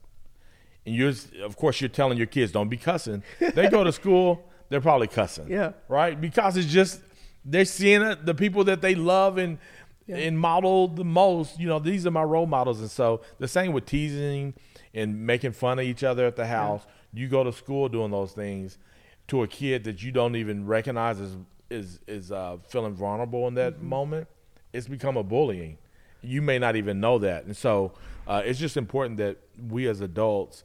and 0.84 0.94
you're 0.94 1.12
of 1.44 1.56
course 1.56 1.80
you're 1.80 1.88
telling 2.00 2.18
your 2.18 2.26
kids 2.26 2.52
don't 2.52 2.68
be 2.68 2.76
cussing. 2.76 3.22
They 3.38 3.68
go 3.68 3.84
to 3.84 3.92
school, 3.92 4.44
they're 4.68 4.80
probably 4.80 5.06
cussing. 5.06 5.48
Yeah. 5.48 5.72
Right? 5.88 6.20
Because 6.20 6.56
it's 6.56 6.68
just 6.70 7.00
they're 7.44 7.64
seeing 7.64 8.02
it, 8.02 8.26
the 8.26 8.34
people 8.34 8.64
that 8.64 8.80
they 8.80 8.94
love 8.94 9.38
and 9.38 9.58
and 10.08 10.38
model 10.38 10.88
the 10.88 11.04
most. 11.04 11.58
You 11.58 11.68
know, 11.68 11.78
these 11.78 12.06
are 12.06 12.10
my 12.10 12.22
role 12.22 12.46
models, 12.46 12.80
and 12.80 12.90
so 12.90 13.22
the 13.38 13.48
same 13.48 13.72
with 13.72 13.86
teasing 13.86 14.54
and 14.94 15.26
making 15.26 15.52
fun 15.52 15.78
of 15.78 15.84
each 15.84 16.04
other 16.04 16.26
at 16.26 16.36
the 16.36 16.46
house. 16.46 16.86
You 17.12 17.28
go 17.28 17.44
to 17.44 17.52
school 17.52 17.88
doing 17.88 18.10
those 18.10 18.32
things 18.32 18.78
to 19.28 19.42
a 19.42 19.48
kid 19.48 19.84
that 19.84 20.02
you 20.02 20.12
don't 20.12 20.36
even 20.36 20.66
recognize 20.66 21.20
as 21.20 21.36
is 21.70 21.98
is 22.06 22.30
uh, 22.30 22.58
feeling 22.68 22.94
vulnerable 22.94 23.48
in 23.48 23.54
that 23.54 23.82
moment. 23.82 24.28
It's 24.72 24.88
become 24.88 25.16
a 25.16 25.22
bullying. 25.22 25.78
You 26.22 26.42
may 26.42 26.58
not 26.58 26.76
even 26.76 27.00
know 27.00 27.18
that, 27.18 27.44
and 27.44 27.56
so 27.56 27.92
uh, 28.26 28.42
it's 28.44 28.58
just 28.58 28.76
important 28.76 29.18
that 29.18 29.38
we 29.68 29.88
as 29.88 30.00
adults 30.00 30.64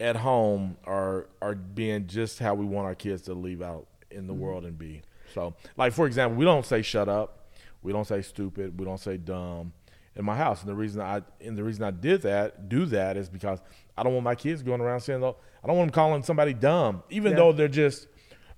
at 0.00 0.16
home 0.16 0.76
are 0.84 1.28
are 1.40 1.54
being 1.54 2.06
just 2.06 2.38
how 2.38 2.54
we 2.54 2.64
want 2.66 2.86
our 2.86 2.94
kids 2.94 3.22
to 3.22 3.34
leave 3.34 3.62
out 3.62 3.86
in 4.10 4.26
the 4.26 4.34
world 4.34 4.64
and 4.64 4.78
be. 4.78 5.02
So, 5.34 5.54
like 5.76 5.92
for 5.92 6.06
example, 6.06 6.36
we 6.36 6.44
don't 6.44 6.66
say 6.66 6.82
shut 6.82 7.08
up, 7.08 7.50
we 7.82 7.92
don't 7.92 8.06
say 8.06 8.22
stupid, 8.22 8.78
we 8.78 8.84
don't 8.84 9.00
say 9.00 9.16
dumb 9.16 9.72
in 10.14 10.24
my 10.24 10.36
house. 10.36 10.60
And 10.60 10.68
the 10.68 10.74
reason 10.74 11.00
I 11.00 11.22
and 11.40 11.56
the 11.56 11.64
reason 11.64 11.84
I 11.84 11.90
did 11.90 12.22
that, 12.22 12.68
do 12.68 12.84
that, 12.86 13.16
is 13.16 13.28
because 13.28 13.60
I 13.96 14.02
don't 14.02 14.12
want 14.12 14.24
my 14.24 14.34
kids 14.34 14.62
going 14.62 14.80
around 14.80 15.00
saying, 15.00 15.22
"Oh, 15.22 15.36
I 15.62 15.66
don't 15.66 15.76
want 15.76 15.88
them 15.92 15.94
calling 15.94 16.22
somebody 16.22 16.52
dumb, 16.52 17.02
even 17.10 17.32
Yeah. 17.32 17.38
though 17.38 17.52
they're 17.52 17.68
just. 17.68 18.08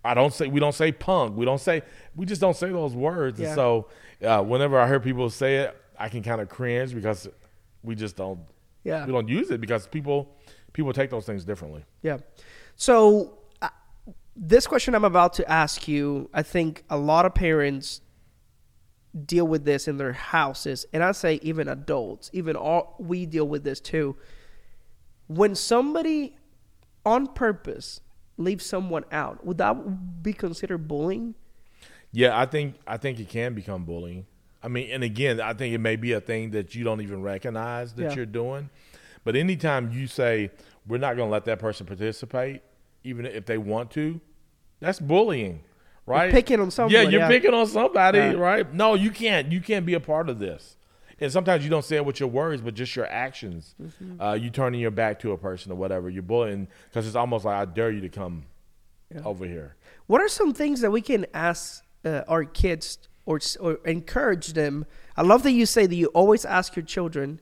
I 0.07 0.13
don't 0.13 0.35
say 0.35 0.49
we 0.49 0.61
don't 0.61 0.75
say 0.75 0.93
punk. 0.93 1.37
We 1.37 1.45
don't 1.47 1.61
say 1.61 1.83
we 2.15 2.27
just 2.27 2.41
don't 2.41 2.57
say 2.57 2.71
those 2.71 2.95
words. 2.95 3.41
Yeah. 3.41 3.47
And 3.49 3.55
so, 3.55 3.89
uh, 4.23 4.43
whenever 4.43 4.79
I 4.79 4.87
hear 4.87 5.01
people 5.01 5.31
say 5.31 5.57
it, 5.57 5.77
I 5.99 6.09
can 6.11 6.23
kind 6.23 6.41
of 6.43 6.49
cringe 6.51 6.95
because 6.95 7.27
we 7.83 7.95
just 7.95 8.15
don't 8.17 8.41
yeah. 8.83 9.07
we 9.07 9.13
don't 9.13 9.29
use 9.29 9.51
it 9.51 9.61
because 9.63 9.87
people 9.87 10.37
people 10.75 10.93
take 10.93 11.09
those 11.09 11.25
things 11.25 11.47
differently. 11.47 11.83
Yeah. 12.03 12.19
So 12.77 13.39
uh, 13.63 13.71
this 14.37 14.67
question 14.67 14.95
I'm 14.95 15.05
about 15.05 15.33
to 15.35 15.51
ask 15.51 15.89
you, 15.89 16.29
I 16.35 16.43
think 16.43 16.85
a 16.91 16.99
lot 16.99 17.25
of 17.25 17.35
parents 17.35 18.03
deal 19.25 19.47
with 19.47 19.65
this 19.65 19.89
in 19.89 19.97
their 19.97 20.13
houses, 20.13 20.85
and 20.93 21.03
I 21.03 21.13
say 21.13 21.39
even 21.43 21.69
adults, 21.69 22.29
even 22.35 22.57
all 22.57 22.97
we 22.99 23.25
deal 23.25 23.49
with 23.49 23.65
this 23.65 23.81
too. 23.81 24.17
When 25.29 25.55
somebody 25.55 26.37
on 27.07 27.29
purpose 27.29 28.01
leaves 28.37 28.67
someone 28.67 29.05
out, 29.13 29.47
would 29.47 29.59
that 29.59 30.23
be 30.23 30.33
considered 30.33 30.89
bullying? 30.89 31.35
Yeah, 32.11 32.39
I 32.39 32.47
think 32.47 32.75
I 32.87 32.97
think 32.97 33.21
it 33.21 33.29
can 33.29 33.55
become 33.55 33.85
bullying. 33.85 34.27
I 34.63 34.69
mean, 34.69 34.91
and 34.91 35.05
again, 35.05 35.41
I 35.41 35.53
think 35.53 35.75
it 35.75 35.79
may 35.79 35.97
be 35.97 36.13
a 36.13 36.21
thing 36.21 36.51
that 36.53 36.75
you 36.75 36.85
don't 36.85 37.01
even 37.01 37.23
recognize 37.23 37.93
that 37.95 38.03
Yeah. 38.03 38.15
you're 38.15 38.27
doing. 38.27 38.71
But 39.25 39.37
anytime 39.37 39.91
you 39.93 40.07
say 40.07 40.51
we're 40.87 40.99
not 40.99 41.17
going 41.17 41.29
to 41.29 41.33
let 41.33 41.47
that 41.47 41.59
person 41.59 41.87
participate, 41.87 42.63
even 43.03 43.27
if 43.27 43.47
they 43.47 43.59
want 43.59 43.91
to, 43.93 44.21
that's 44.81 45.01
bullying, 45.01 45.63
right? 46.07 46.31
picking 46.31 46.61
on 46.61 46.71
somebody. 46.71 46.95
Yeah, 46.95 47.03
you're 47.09 47.21
yeah. 47.23 47.29
picking 47.29 47.55
on 47.55 47.67
somebody, 47.67 48.19
Yeah. 48.19 48.33
right? 48.33 48.73
No, 48.73 48.95
you 48.95 49.11
can't. 49.11 49.51
You 49.51 49.61
can't 49.61 49.87
be 49.87 49.95
a 49.95 50.01
part 50.01 50.29
of 50.29 50.39
this. 50.39 50.77
And 51.21 51.31
sometimes 51.31 51.65
you 51.65 51.71
don't 51.71 51.85
say 51.85 51.97
it 51.97 52.05
with 52.05 52.21
your 52.21 52.29
words, 52.29 52.61
but 52.61 52.75
just 52.75 52.95
your 52.97 53.07
actions. 53.07 53.75
Mm-hmm. 53.81 54.21
Uh, 54.21 54.35
you 54.35 54.51
turning 54.51 54.81
your 54.81 54.91
back 54.91 55.21
to 55.21 55.33
a 55.33 55.39
person 55.39 55.71
or 55.73 55.77
whatever. 55.77 56.11
You're 56.11 56.23
bullying 56.23 56.69
because 56.91 57.07
it's 57.07 57.17
almost 57.17 57.45
like 57.45 57.57
I 57.57 57.65
dare 57.65 57.91
you 57.91 58.01
to 58.01 58.09
come 58.09 58.45
over 59.25 59.47
here. 59.47 59.77
What 60.07 60.21
are 60.21 60.29
some 60.29 60.53
things 60.53 60.81
that 60.81 60.91
we 60.91 61.01
can 61.01 61.25
ask 61.33 61.85
uh, 62.05 62.23
our 62.27 62.45
kids 62.45 62.99
or, 63.27 63.39
or 63.61 63.79
encourage 63.85 64.55
them? 64.55 64.87
I 65.17 65.23
love 65.23 65.45
that 65.45 65.53
you 65.53 65.67
say 65.67 65.87
that 65.87 65.95
you 65.95 66.09
always 66.09 66.45
ask 66.45 66.75
your 66.75 66.85
children, 66.85 67.41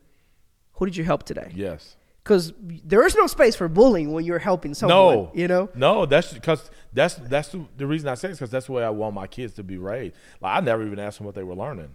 "Who 0.83 0.87
did 0.87 0.97
you 0.97 1.05
help 1.05 1.23
today?" 1.23 1.53
Yes. 1.55 1.97
because 2.25 2.53
there 2.59 3.07
is 3.07 3.15
no 3.17 3.27
space 3.27 3.57
for 3.57 3.69
bullying 3.69 4.13
when 4.13 4.25
you're 4.25 4.39
helping 4.39 4.75
someone. 4.75 4.97
No, 4.97 5.31
you 5.35 5.49
know. 5.49 5.69
no. 5.75 6.07
That's 6.07 6.33
because 6.33 6.71
that's 6.93 7.15
that's 7.15 7.49
the, 7.49 7.65
the 7.77 7.87
reason 7.87 8.09
I 8.09 8.15
say 8.15 8.29
it 8.29 8.33
because 8.33 8.51
that's 8.51 8.67
the 8.67 8.73
way 8.73 8.85
I 8.85 8.91
want 8.91 9.15
my 9.15 9.27
kids 9.27 9.55
to 9.55 9.63
be 9.63 9.77
raised. 9.77 10.15
Like 10.41 10.57
I 10.57 10.61
never 10.61 10.85
even 10.85 10.99
asked 10.99 11.19
them 11.19 11.27
what 11.27 11.35
they 11.35 11.43
were 11.45 11.55
learning. 11.55 11.95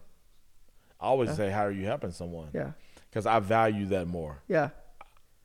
I 0.99 1.05
always 1.05 1.35
say, 1.35 1.49
"How 1.49 1.65
are 1.65 1.71
you 1.71 1.85
helping 1.85 2.11
someone?" 2.11 2.49
Yeah, 2.53 2.71
because 3.09 3.25
I 3.25 3.39
value 3.39 3.85
that 3.87 4.07
more. 4.07 4.41
yeah, 4.47 4.69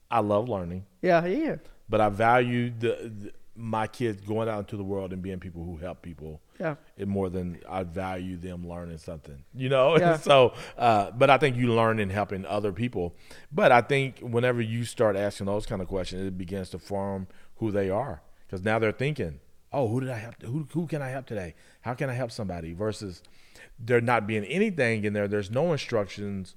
I 0.09 0.19
love 0.19 0.49
learning, 0.49 0.85
yeah, 1.01 1.25
yeah, 1.25 1.57
but 1.87 2.01
I 2.01 2.09
value 2.09 2.71
the, 2.71 3.11
the 3.21 3.31
my 3.55 3.85
kids 3.85 4.19
going 4.21 4.49
out 4.49 4.59
into 4.59 4.75
the 4.77 4.83
world 4.83 5.13
and 5.13 5.21
being 5.21 5.39
people 5.39 5.63
who 5.63 5.77
help 5.77 6.01
people. 6.01 6.41
yeah. 6.59 6.75
It 6.97 7.07
more 7.07 7.29
than 7.29 7.59
I 7.69 7.83
value 7.83 8.35
them 8.35 8.67
learning 8.67 8.97
something, 8.97 9.43
you 9.53 9.69
know. 9.69 9.95
Yeah. 9.99 10.17
so, 10.17 10.53
uh, 10.77 11.11
but 11.11 11.29
I 11.29 11.37
think 11.37 11.55
you 11.57 11.71
learn 11.73 11.99
in 11.99 12.09
helping 12.09 12.45
other 12.47 12.71
people. 12.71 13.15
But 13.51 13.71
I 13.71 13.81
think 13.81 14.19
whenever 14.21 14.59
you 14.61 14.85
start 14.85 15.15
asking 15.15 15.45
those 15.45 15.65
kind 15.67 15.81
of 15.83 15.87
questions, 15.87 16.25
it 16.25 16.37
begins 16.37 16.69
to 16.71 16.79
form 16.79 17.27
who 17.57 17.69
they 17.71 17.89
are 17.91 18.23
because 18.47 18.63
now 18.65 18.79
they're 18.79 18.91
thinking, 18.91 19.39
"Oh, 19.71 19.87
who 19.87 19.99
did 19.99 20.09
I 20.09 20.17
help? 20.17 20.41
Who 20.41 20.67
who 20.73 20.87
can 20.87 21.01
I 21.03 21.09
help 21.09 21.27
today? 21.27 21.53
How 21.81 21.93
can 21.93 22.09
I 22.09 22.13
help 22.13 22.31
somebody?" 22.31 22.73
Versus 22.73 23.21
there 23.77 24.01
not 24.01 24.25
being 24.25 24.45
anything 24.45 25.03
in 25.05 25.13
there. 25.13 25.27
There's 25.27 25.51
no 25.51 25.71
instructions 25.71 26.55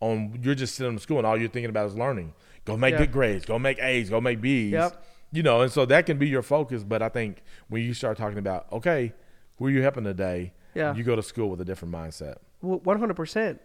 on. 0.00 0.38
You're 0.42 0.54
just 0.54 0.76
sitting 0.76 0.92
in 0.92 0.98
school 1.00 1.18
and 1.18 1.26
all 1.26 1.36
you're 1.36 1.48
thinking 1.48 1.70
about 1.70 1.88
is 1.88 1.96
learning. 1.96 2.34
Go 2.64 2.76
make 2.76 2.92
Yeah. 2.92 2.98
good 2.98 3.12
grades. 3.12 3.44
Go 3.44 3.58
make 3.58 3.78
A's. 3.80 4.10
Go 4.10 4.20
make 4.20 4.40
B's. 4.40 4.72
Yep. 4.72 5.04
You 5.36 5.42
know, 5.42 5.60
and 5.60 5.70
so 5.70 5.84
that 5.84 6.06
can 6.06 6.16
be 6.16 6.28
your 6.28 6.42
focus. 6.42 6.82
But 6.82 7.02
I 7.02 7.10
think 7.10 7.42
when 7.68 7.82
you 7.82 7.92
start 7.92 8.16
talking 8.16 8.38
about, 8.38 8.72
okay, 8.72 9.12
who 9.58 9.66
are 9.66 9.70
you 9.70 9.82
helping 9.82 10.04
today? 10.04 10.54
Yeah. 10.74 10.94
You 10.94 11.04
go 11.04 11.14
to 11.14 11.22
school 11.22 11.50
with 11.50 11.60
a 11.60 11.64
different 11.64 11.92
mindset. 11.92 12.36
One 12.60 12.98
hundred 12.98 13.16
percent. 13.16 13.60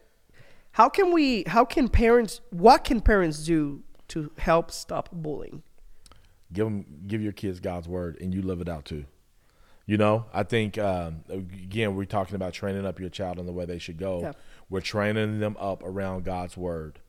How 0.74 0.90
can 0.90 1.14
we? 1.14 1.46
How 1.48 1.64
can 1.64 1.88
parents? 1.88 2.42
What 2.50 2.84
can 2.84 3.00
parents 3.00 3.46
do 3.46 3.84
to 4.10 4.32
help 4.38 4.70
stop 4.70 5.08
bullying? 5.14 5.64
Give 6.52 6.66
them, 6.66 6.86
give 7.08 7.22
your 7.22 7.32
kids 7.32 7.62
God's 7.62 7.88
word, 7.88 8.18
and 8.20 8.34
you 8.34 8.42
live 8.42 8.60
it 8.60 8.68
out 8.68 8.84
too. 8.84 9.06
You 9.86 9.96
know, 9.96 10.26
I 10.34 10.44
think 10.44 10.78
um, 10.78 11.24
again 11.30 11.96
we're 11.96 12.04
talking 12.04 12.36
about 12.36 12.52
training 12.52 12.86
up 12.86 13.00
your 13.00 13.10
child 13.10 13.40
in 13.40 13.46
the 13.46 13.54
way 13.54 13.64
they 13.64 13.80
should 13.80 13.98
go. 13.98 14.22
Yeah. 14.22 14.34
We're 14.70 14.82
training 14.82 15.40
them 15.40 15.56
up 15.58 15.84
around 15.84 16.26
God's 16.26 16.58
word. 16.58 17.00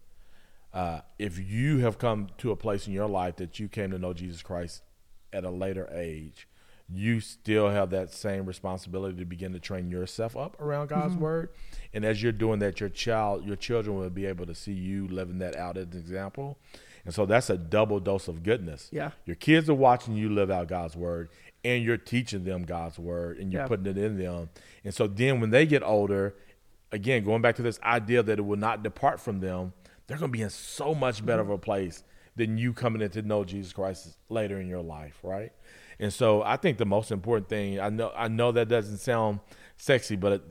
Uh, 0.73 1.01
if 1.19 1.39
you 1.39 1.79
have 1.79 1.99
come 1.99 2.29
to 2.39 2.51
a 2.51 2.57
place 2.57 2.87
in 2.87 2.93
your 2.93 3.09
life 3.09 3.37
that 3.37 3.59
you 3.61 3.69
came 3.69 3.91
to 3.91 3.99
know 3.99 4.13
Jesus 4.13 4.43
Christ 4.43 4.83
at 5.33 5.45
a 5.45 5.51
later 5.51 5.89
age, 5.93 6.49
you 6.89 7.21
still 7.21 7.71
have 7.71 7.91
that 7.91 8.13
same 8.13 8.45
responsibility 8.47 9.17
to 9.19 9.25
begin 9.25 9.53
to 9.53 9.61
train 9.61 9.91
yourself 9.91 10.37
up 10.37 10.61
around 10.61 10.89
God's 10.89 11.15
Mm-hmm. 11.15 11.23
word. 11.23 11.49
And 11.95 12.05
as 12.05 12.23
you're 12.23 12.33
doing 12.33 12.59
that, 12.61 12.81
your 12.81 12.89
child, 12.89 13.45
your 13.47 13.57
children 13.57 13.97
will 13.97 14.11
be 14.11 14.27
able 14.27 14.47
to 14.47 14.55
see 14.55 14.73
you 14.73 15.07
living 15.09 15.39
that 15.39 15.57
out 15.57 15.77
as 15.77 15.87
an 15.93 15.99
example. 15.99 16.59
And 17.05 17.13
so 17.15 17.27
that's 17.27 17.51
a 17.51 17.57
double 17.59 17.99
dose 18.01 18.29
of 18.29 18.43
goodness. 18.43 18.89
Yeah. 18.93 19.11
Your 19.27 19.37
kids 19.37 19.69
are 19.69 19.75
watching 19.75 20.17
you 20.17 20.29
live 20.31 20.51
out 20.51 20.69
God's 20.69 20.95
word 20.97 21.31
and 21.65 21.83
you're 21.83 21.97
teaching 21.97 22.45
them 22.45 22.63
God's 22.65 22.99
word 22.99 23.39
and 23.39 23.53
you're 23.53 23.63
Yeah. 23.63 23.69
putting 23.69 23.87
it 23.87 23.99
in 23.99 24.19
them. 24.19 24.51
And 24.85 24.95
so 24.95 25.07
then 25.07 25.41
when 25.41 25.51
they 25.51 25.67
get 25.67 25.83
older, 25.83 26.35
again, 26.93 27.25
going 27.25 27.43
back 27.43 27.57
to 27.57 27.63
this 27.63 27.81
idea 27.83 28.23
that 28.23 28.39
it 28.39 28.43
will 28.43 28.57
not 28.59 28.83
depart 28.83 29.21
from 29.21 29.41
them, 29.41 29.73
they're 30.07 30.19
going 30.19 30.31
to 30.31 30.37
be 30.37 30.43
in 30.43 30.51
so 30.51 30.95
much 30.95 31.25
better 31.25 31.43
of 31.43 31.51
a 31.51 31.59
place 31.59 32.03
than 32.37 32.59
you 32.59 32.73
coming 32.73 33.03
in 33.03 33.11
to 33.11 33.23
know 33.23 33.45
Jesus 33.45 33.73
Christ 33.73 34.17
later 34.29 34.61
in 34.61 34.67
your 34.67 34.83
life, 34.83 35.19
right? 35.23 35.53
And 35.99 36.13
so 36.13 36.43
I 36.43 36.57
think 36.57 36.79
the 36.79 36.87
most 36.87 37.13
important 37.13 37.49
thing, 37.49 37.79
I 37.79 37.89
know 37.89 38.13
I 38.17 38.29
know 38.29 38.53
that 38.53 38.69
doesn't 38.69 38.99
sound 38.99 39.41
sexy, 39.77 40.17
but 40.17 40.33
it, 40.33 40.43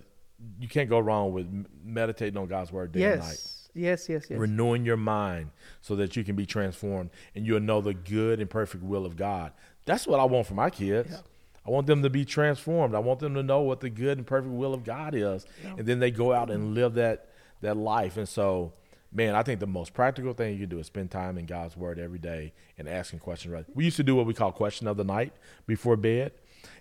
you 0.59 0.67
can't 0.67 0.89
go 0.89 0.99
wrong 0.99 1.33
with 1.33 1.47
meditating 1.83 2.37
on 2.37 2.47
God's 2.47 2.71
word 2.71 2.91
day 2.91 3.03
and 3.13 3.21
night 3.21 3.29
Yes. 3.29 3.57
Yes, 3.73 4.09
yes, 4.09 4.29
yes. 4.29 4.37
renewing 4.37 4.85
your 4.85 4.97
mind 4.97 5.51
so 5.79 5.95
that 5.95 6.17
you 6.17 6.25
can 6.25 6.35
be 6.35 6.45
transformed 6.45 7.09
and 7.35 7.47
you'll 7.47 7.61
know 7.61 7.79
the 7.79 7.93
good 7.93 8.41
and 8.41 8.49
perfect 8.49 8.83
will 8.83 9.05
of 9.05 9.15
God. 9.15 9.53
That's 9.85 10.05
what 10.05 10.19
I 10.19 10.25
want 10.25 10.47
for 10.47 10.55
my 10.55 10.69
kids. 10.69 11.21
I 11.65 11.69
want 11.69 11.87
them 11.87 12.03
to 12.03 12.09
be 12.09 12.25
transformed. 12.25 12.95
I 12.95 12.99
want 12.99 13.19
them 13.19 13.33
to 13.35 13.43
know 13.43 13.61
what 13.61 13.79
the 13.79 13.89
good 13.89 14.17
and 14.17 14.27
perfect 14.27 14.53
will 14.53 14.73
of 14.73 14.83
God 14.83 15.13
is. 15.15 15.45
And 15.77 15.85
then 15.85 15.99
they 15.99 16.11
go 16.11 16.33
out 16.33 16.49
and 16.49 16.73
live 16.73 16.95
that 16.95 17.29
that 17.61 17.77
life. 17.77 18.17
And 18.17 18.27
so, 18.27 18.73
man, 19.11 19.35
I 19.35 19.43
think 19.43 19.59
the 19.59 19.67
most 19.67 19.93
practical 19.93 20.33
thing 20.33 20.53
you 20.53 20.59
can 20.61 20.69
do 20.69 20.79
is 20.79 20.87
spend 20.87 21.11
time 21.11 21.37
in 21.37 21.45
God's 21.45 21.75
word 21.75 21.99
every 21.99 22.19
day 22.19 22.53
and 22.77 22.87
asking 22.87 23.19
questions. 23.19 23.53
Right? 23.53 23.65
We 23.73 23.85
used 23.85 23.97
to 23.97 24.03
do 24.03 24.15
what 24.15 24.25
we 24.25 24.33
call 24.33 24.51
question 24.51 24.87
of 24.87 24.97
the 24.97 25.03
night 25.03 25.33
before 25.67 25.95
bed. 25.97 26.31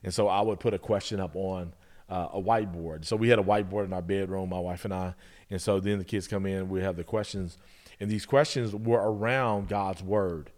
And 0.05 0.13
so 0.13 0.29
I 0.29 0.41
would 0.41 0.61
put 0.61 0.75
a 0.75 0.79
question 0.79 1.21
up 1.21 1.35
on 1.35 1.73
uh, 2.09 2.29
a 2.33 2.43
whiteboard. 2.43 3.05
So 3.05 3.17
we 3.17 3.29
had 3.29 3.39
a 3.39 3.43
whiteboard 3.43 3.85
in 3.87 3.93
our 3.93 4.03
bedroom, 4.03 4.51
my 4.51 4.59
wife 4.59 4.85
and 4.85 4.93
I. 4.93 5.15
And 5.51 5.61
so 5.61 5.81
then 5.81 5.99
the 5.99 6.05
kids 6.05 6.29
come 6.29 6.45
in, 6.47 6.69
we 6.69 6.81
have 6.83 6.97
the 6.97 7.05
questions, 7.05 7.57
and 7.99 8.11
these 8.11 8.27
questions 8.27 8.75
were 8.75 9.01
around 9.01 9.69
God's 9.69 10.03
word. 10.03 10.51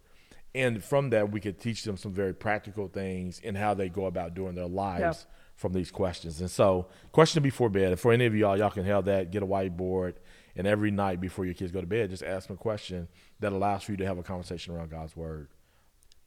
And 0.55 0.83
from 0.83 1.09
that, 1.09 1.31
we 1.31 1.39
could 1.39 1.59
teach 1.59 1.83
them 1.83 1.97
some 1.97 2.11
very 2.11 2.33
practical 2.33 2.87
things 2.87 3.39
in 3.39 3.55
how 3.55 3.73
they 3.73 3.89
go 3.89 4.05
about 4.05 4.35
doing 4.35 4.53
their 4.55 4.67
lives 4.67 5.01
Yeah. 5.01 5.35
from 5.55 5.73
these 5.73 5.89
questions. 5.89 6.41
And 6.41 6.49
so, 6.51 6.87
question 7.11 7.41
before 7.41 7.69
bed. 7.69 7.99
For 7.99 8.11
any 8.13 8.25
of 8.25 8.35
y'all, 8.35 8.57
y'all 8.57 8.69
can 8.69 8.85
have 8.85 9.05
that, 9.05 9.31
get 9.31 9.41
a 9.41 9.47
whiteboard, 9.47 10.13
and 10.55 10.67
every 10.67 10.91
night 10.91 11.19
before 11.19 11.45
your 11.45 11.53
kids 11.53 11.71
go 11.71 11.81
to 11.81 11.87
bed, 11.87 12.09
just 12.09 12.23
ask 12.23 12.47
them 12.47 12.55
a 12.55 12.57
question 12.59 13.07
that 13.39 13.51
allows 13.53 13.83
for 13.83 13.91
you 13.91 13.97
to 13.97 14.05
have 14.05 14.17
a 14.17 14.23
conversation 14.23 14.73
around 14.75 14.89
God's 14.91 15.15
word. 15.15 15.47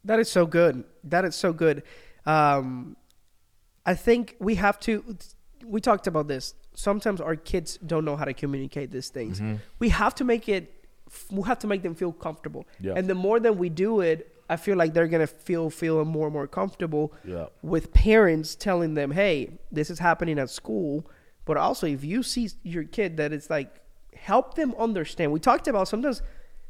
That 0.04 0.18
is 0.20 0.30
so 0.30 0.46
good. 0.46 0.84
That 1.04 1.24
is 1.24 1.34
so 1.34 1.52
good. 1.52 1.82
Um, 2.24 2.96
I 3.84 3.94
think 3.94 4.36
we 4.40 4.56
have 4.56 4.78
to. 4.80 5.16
We 5.64 5.80
talked 5.80 6.06
about 6.06 6.28
this. 6.28 6.54
Sometimes 6.74 7.20
our 7.20 7.36
kids 7.36 7.78
don't 7.78 8.04
know 8.04 8.16
how 8.16 8.24
to 8.24 8.34
communicate 8.34 8.90
these 8.90 9.08
things. 9.08 9.40
Mm-hmm. 9.40 9.56
We 9.78 9.88
have 9.90 10.14
to 10.16 10.24
make 10.24 10.48
it. 10.48 10.72
We 11.30 11.42
have 11.42 11.60
to 11.60 11.66
make 11.66 11.82
them 11.82 11.94
feel 11.94 12.12
comfortable. 12.12 12.66
Yeah. 12.80 12.94
And 12.96 13.08
the 13.08 13.14
more 13.14 13.38
that 13.40 13.56
we 13.56 13.68
do 13.68 14.00
it, 14.00 14.32
I 14.48 14.56
feel 14.56 14.76
like 14.76 14.92
they're 14.92 15.08
gonna 15.08 15.26
feel 15.26 15.70
feel 15.70 16.04
more 16.04 16.26
and 16.26 16.32
more 16.32 16.46
comfortable 16.46 17.12
Yeah. 17.24 17.46
with 17.62 17.92
parents 17.92 18.54
telling 18.54 18.94
them, 18.94 19.12
"Hey, 19.12 19.58
this 19.72 19.88
is 19.90 19.98
happening 20.00 20.38
at 20.38 20.50
school." 20.50 21.08
But 21.44 21.56
also, 21.56 21.86
if 21.86 22.04
you 22.04 22.22
see 22.24 22.50
your 22.64 22.84
kid 22.84 23.16
that 23.18 23.32
it's 23.32 23.48
like, 23.48 23.80
help 24.16 24.54
them 24.54 24.74
understand. 24.78 25.32
We 25.32 25.40
talked 25.40 25.68
about 25.68 25.88
sometimes. 25.88 26.22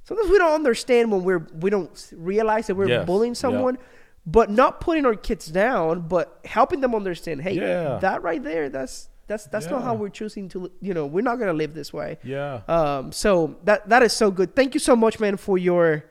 Sometimes 0.05 0.31
we 0.31 0.39
don't 0.39 0.53
understand 0.55 1.11
when 1.11 1.25
we're 1.25 1.47
we 1.61 1.69
don't 1.71 2.13
realize 2.17 2.69
that 2.69 2.77
we're 2.77 2.89
Yes. 2.89 3.07
bullying 3.07 3.33
Yeah. 3.33 3.39
someone, 3.47 3.79
but 4.25 4.51
not 4.51 4.81
putting 4.81 5.05
our 5.05 5.17
kids 5.17 5.47
down, 5.49 6.03
but 6.03 6.39
helping 6.45 6.81
them 6.81 6.95
understand. 6.95 7.43
Hey, 7.43 7.55
Yeah. 7.55 7.99
that 8.01 8.23
right 8.23 8.43
there, 8.43 8.69
that's 8.69 9.09
that's 9.27 9.47
that's 9.47 9.69
not 9.69 9.83
how 9.83 9.95
we're 9.95 10.09
choosing 10.21 10.49
to. 10.51 10.71
You 10.81 10.95
know, 10.95 11.07
we're 11.07 11.23
not 11.31 11.41
gonna 11.41 11.53
live 11.53 11.75
this 11.75 11.93
way. 11.93 12.19
Yeah. 12.23 12.61
Um. 12.69 13.11
So 13.11 13.57
that 13.65 13.89
that 13.89 14.03
is 14.05 14.13
so 14.13 14.31
good. 14.31 14.55
Thank 14.55 14.75
you 14.75 14.81
so 14.81 14.95
much, 14.95 15.19
man, 15.19 15.37
for 15.37 15.59
your 15.59 16.05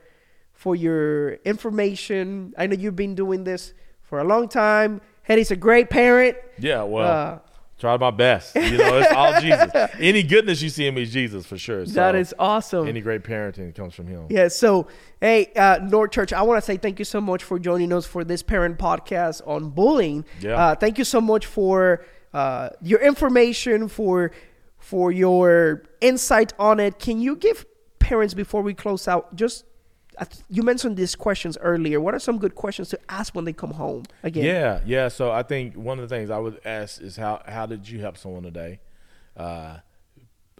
for 0.52 0.76
your 0.76 1.34
information. 1.44 2.54
I 2.58 2.66
know 2.66 2.76
you've 2.76 2.96
been 2.96 3.14
doing 3.14 3.44
this 3.44 3.72
for 4.02 4.18
a 4.18 4.24
long 4.24 4.48
time. 4.48 5.00
Heady's 5.22 5.50
a 5.50 5.56
great 5.56 5.88
parent. 5.90 6.36
Yeah, 6.58 6.82
well, 6.82 7.06
Uh, 7.08 7.38
try 7.78 7.96
my 7.96 8.10
best. 8.10 8.54
You 8.54 8.78
know, 8.78 8.98
it's 8.98 9.12
all 9.12 9.40
Jesus. 9.40 9.70
Any 9.98 10.22
goodness 10.22 10.62
you 10.62 10.68
see 10.68 10.86
in 10.86 10.94
me 10.94 11.02
is 11.02 11.12
Jesus 11.12 11.44
for 11.46 11.58
sure. 11.58 11.84
So 11.86 11.92
that 11.92 12.14
is 12.14 12.34
awesome. 12.38 12.88
any 12.88 13.00
great 13.00 13.22
parenting 13.22 13.74
comes 13.74 13.94
from 13.94 14.06
Him. 14.06 14.26
Yeah. 14.30 14.48
So, 14.48 14.88
hey, 15.20 15.52
uh, 15.56 15.80
North 15.82 16.12
Church, 16.12 16.32
I 16.32 16.42
want 16.42 16.62
to 16.62 16.64
say 16.64 16.76
thank 16.76 16.98
you 16.98 17.04
so 17.04 17.20
much 17.20 17.44
for 17.44 17.58
joining 17.58 17.92
us 17.92 18.06
for 18.06 18.24
this 18.24 18.42
parent 18.42 18.78
podcast 18.78 19.46
on 19.46 19.70
bullying. 19.70 20.24
Yeah. 20.40 20.56
Uh, 20.56 20.74
thank 20.74 20.98
you 20.98 21.04
so 21.04 21.20
much 21.20 21.46
for 21.46 22.04
uh, 22.32 22.70
your 22.80 23.00
information, 23.00 23.88
for 23.88 24.32
for 24.78 25.10
your 25.12 25.82
insight 26.00 26.52
on 26.58 26.80
it. 26.80 26.98
Can 26.98 27.20
you 27.20 27.36
give 27.36 27.66
parents 27.98 28.34
before 28.34 28.62
we 28.62 28.72
close 28.72 29.08
out 29.08 29.34
just 29.34 29.64
you 30.48 30.62
mentioned 30.62 30.96
these 30.96 31.14
questions 31.14 31.58
earlier. 31.60 32.00
What 32.00 32.14
are 32.14 32.18
some 32.18 32.38
good 32.38 32.54
questions 32.54 32.88
to 32.90 32.98
ask 33.08 33.34
when 33.34 33.44
they 33.44 33.52
come 33.52 33.72
home? 33.72 34.04
Again, 34.22 34.44
Yeah, 34.44 34.80
yeah. 34.86 35.08
So 35.08 35.30
I 35.30 35.42
think 35.42 35.74
one 35.74 35.98
of 35.98 36.08
the 36.08 36.14
things 36.14 36.30
I 36.30 36.38
would 36.38 36.60
ask 36.64 37.00
is 37.00 37.16
how 37.16 37.42
how 37.46 37.66
did 37.66 37.88
you 37.88 38.00
help 38.00 38.16
someone 38.16 38.42
today? 38.42 38.80
Uh, 39.36 39.78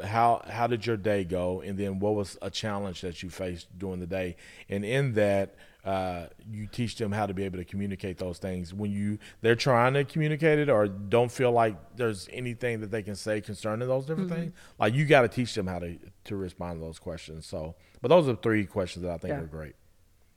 how 0.04 0.42
how 0.48 0.66
did 0.66 0.86
your 0.86 0.96
day 0.96 1.24
go? 1.24 1.62
And 1.62 1.78
then 1.78 1.98
what 1.98 2.14
was 2.14 2.36
a 2.42 2.50
challenge 2.50 3.00
that 3.00 3.22
you 3.22 3.30
faced 3.30 3.78
during 3.78 4.00
the 4.00 4.06
day? 4.06 4.36
And 4.68 4.84
in 4.84 5.14
that, 5.14 5.54
uh, 5.86 6.26
you 6.50 6.66
teach 6.66 6.96
them 6.96 7.12
how 7.12 7.24
to 7.26 7.32
be 7.32 7.44
able 7.44 7.58
to 7.58 7.64
communicate 7.64 8.18
those 8.18 8.38
things 8.38 8.74
when 8.74 8.90
you 8.90 9.18
they're 9.40 9.54
trying 9.54 9.94
to 9.94 10.04
communicate 10.04 10.58
it 10.58 10.68
or 10.68 10.88
don't 10.88 11.30
feel 11.30 11.52
like 11.52 11.76
there's 11.96 12.28
anything 12.32 12.80
that 12.80 12.90
they 12.90 13.02
can 13.02 13.14
say 13.14 13.40
concerning 13.40 13.86
those 13.88 14.04
different 14.04 14.28
Mm-hmm. 14.30 14.40
things. 14.40 14.52
Like 14.78 14.94
you 14.94 15.04
got 15.06 15.22
to 15.22 15.28
teach 15.28 15.54
them 15.54 15.66
how 15.68 15.78
to 15.78 15.96
to 16.24 16.36
respond 16.36 16.80
to 16.80 16.84
those 16.84 16.98
questions. 16.98 17.46
So, 17.46 17.76
but 18.02 18.08
those 18.08 18.28
are 18.28 18.34
three 18.34 18.66
questions 18.66 19.04
that 19.04 19.12
I 19.12 19.18
think 19.18 19.30
Yeah. 19.32 19.40
are 19.40 19.46
great. 19.46 19.76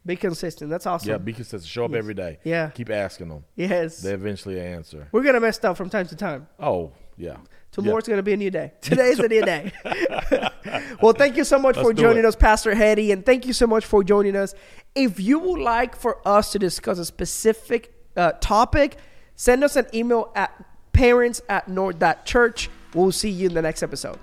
be 0.06 0.16
consistent. 0.16 0.70
That's 0.70 0.86
awesome. 0.86 1.10
Yeah, 1.10 1.18
be 1.18 1.34
consistent. 1.34 1.66
Show 1.70 1.86
up 1.86 1.94
every 1.94 2.14
day. 2.14 2.40
Yeah. 2.44 2.70
keep 2.70 2.90
asking 2.90 3.30
them. 3.30 3.44
yes, 3.56 4.02
They 4.02 4.14
eventually 4.14 4.60
answer. 4.60 5.08
we're 5.12 5.24
gonna 5.24 5.40
mess 5.42 5.62
up 5.64 5.76
from 5.78 5.90
time 5.90 6.08
to 6.08 6.16
time. 6.16 6.48
Oh, 6.60 6.94
yeah. 7.18 7.38
Tomorrow's 7.72 8.08
going 8.08 8.18
to 8.18 8.24
be 8.24 8.34
a 8.34 8.38
new 8.38 8.50
day. 8.50 8.74
Today's 8.82 9.20
a 9.20 9.28
new 9.28 9.44
day. 9.44 9.72
well, 11.02 11.14
thank 11.14 11.38
you 11.38 11.44
so 11.44 11.60
much 11.60 11.76
Let's 11.76 11.88
for 11.88 11.94
joining 11.94 12.20
it. 12.20 12.26
us, 12.26 12.36
Pastor 12.36 12.74
Heady, 12.74 13.12
and 13.12 13.26
thank 13.26 13.46
you 13.46 13.54
so 13.54 13.68
much 13.68 13.86
for 13.86 14.04
joining 14.04 14.36
us. 14.36 14.56
If 14.96 15.20
you 15.20 15.40
would 15.40 15.60
like 15.60 15.96
for 15.96 16.28
us 16.28 16.52
to 16.54 16.60
discuss 16.60 16.98
a 16.98 17.06
specific 17.06 17.94
uh, 18.18 18.34
topic, 18.42 18.98
send 19.36 19.64
us 19.64 19.76
an 19.76 19.86
email 19.94 20.32
at 20.36 20.52
parents 20.94 21.42
at 21.48 21.68
north.church. 21.68 22.70
We'll 22.94 23.12
see 23.12 23.30
you 23.30 23.48
in 23.50 23.54
the 23.54 23.62
next 23.62 23.84
episode. 23.84 24.20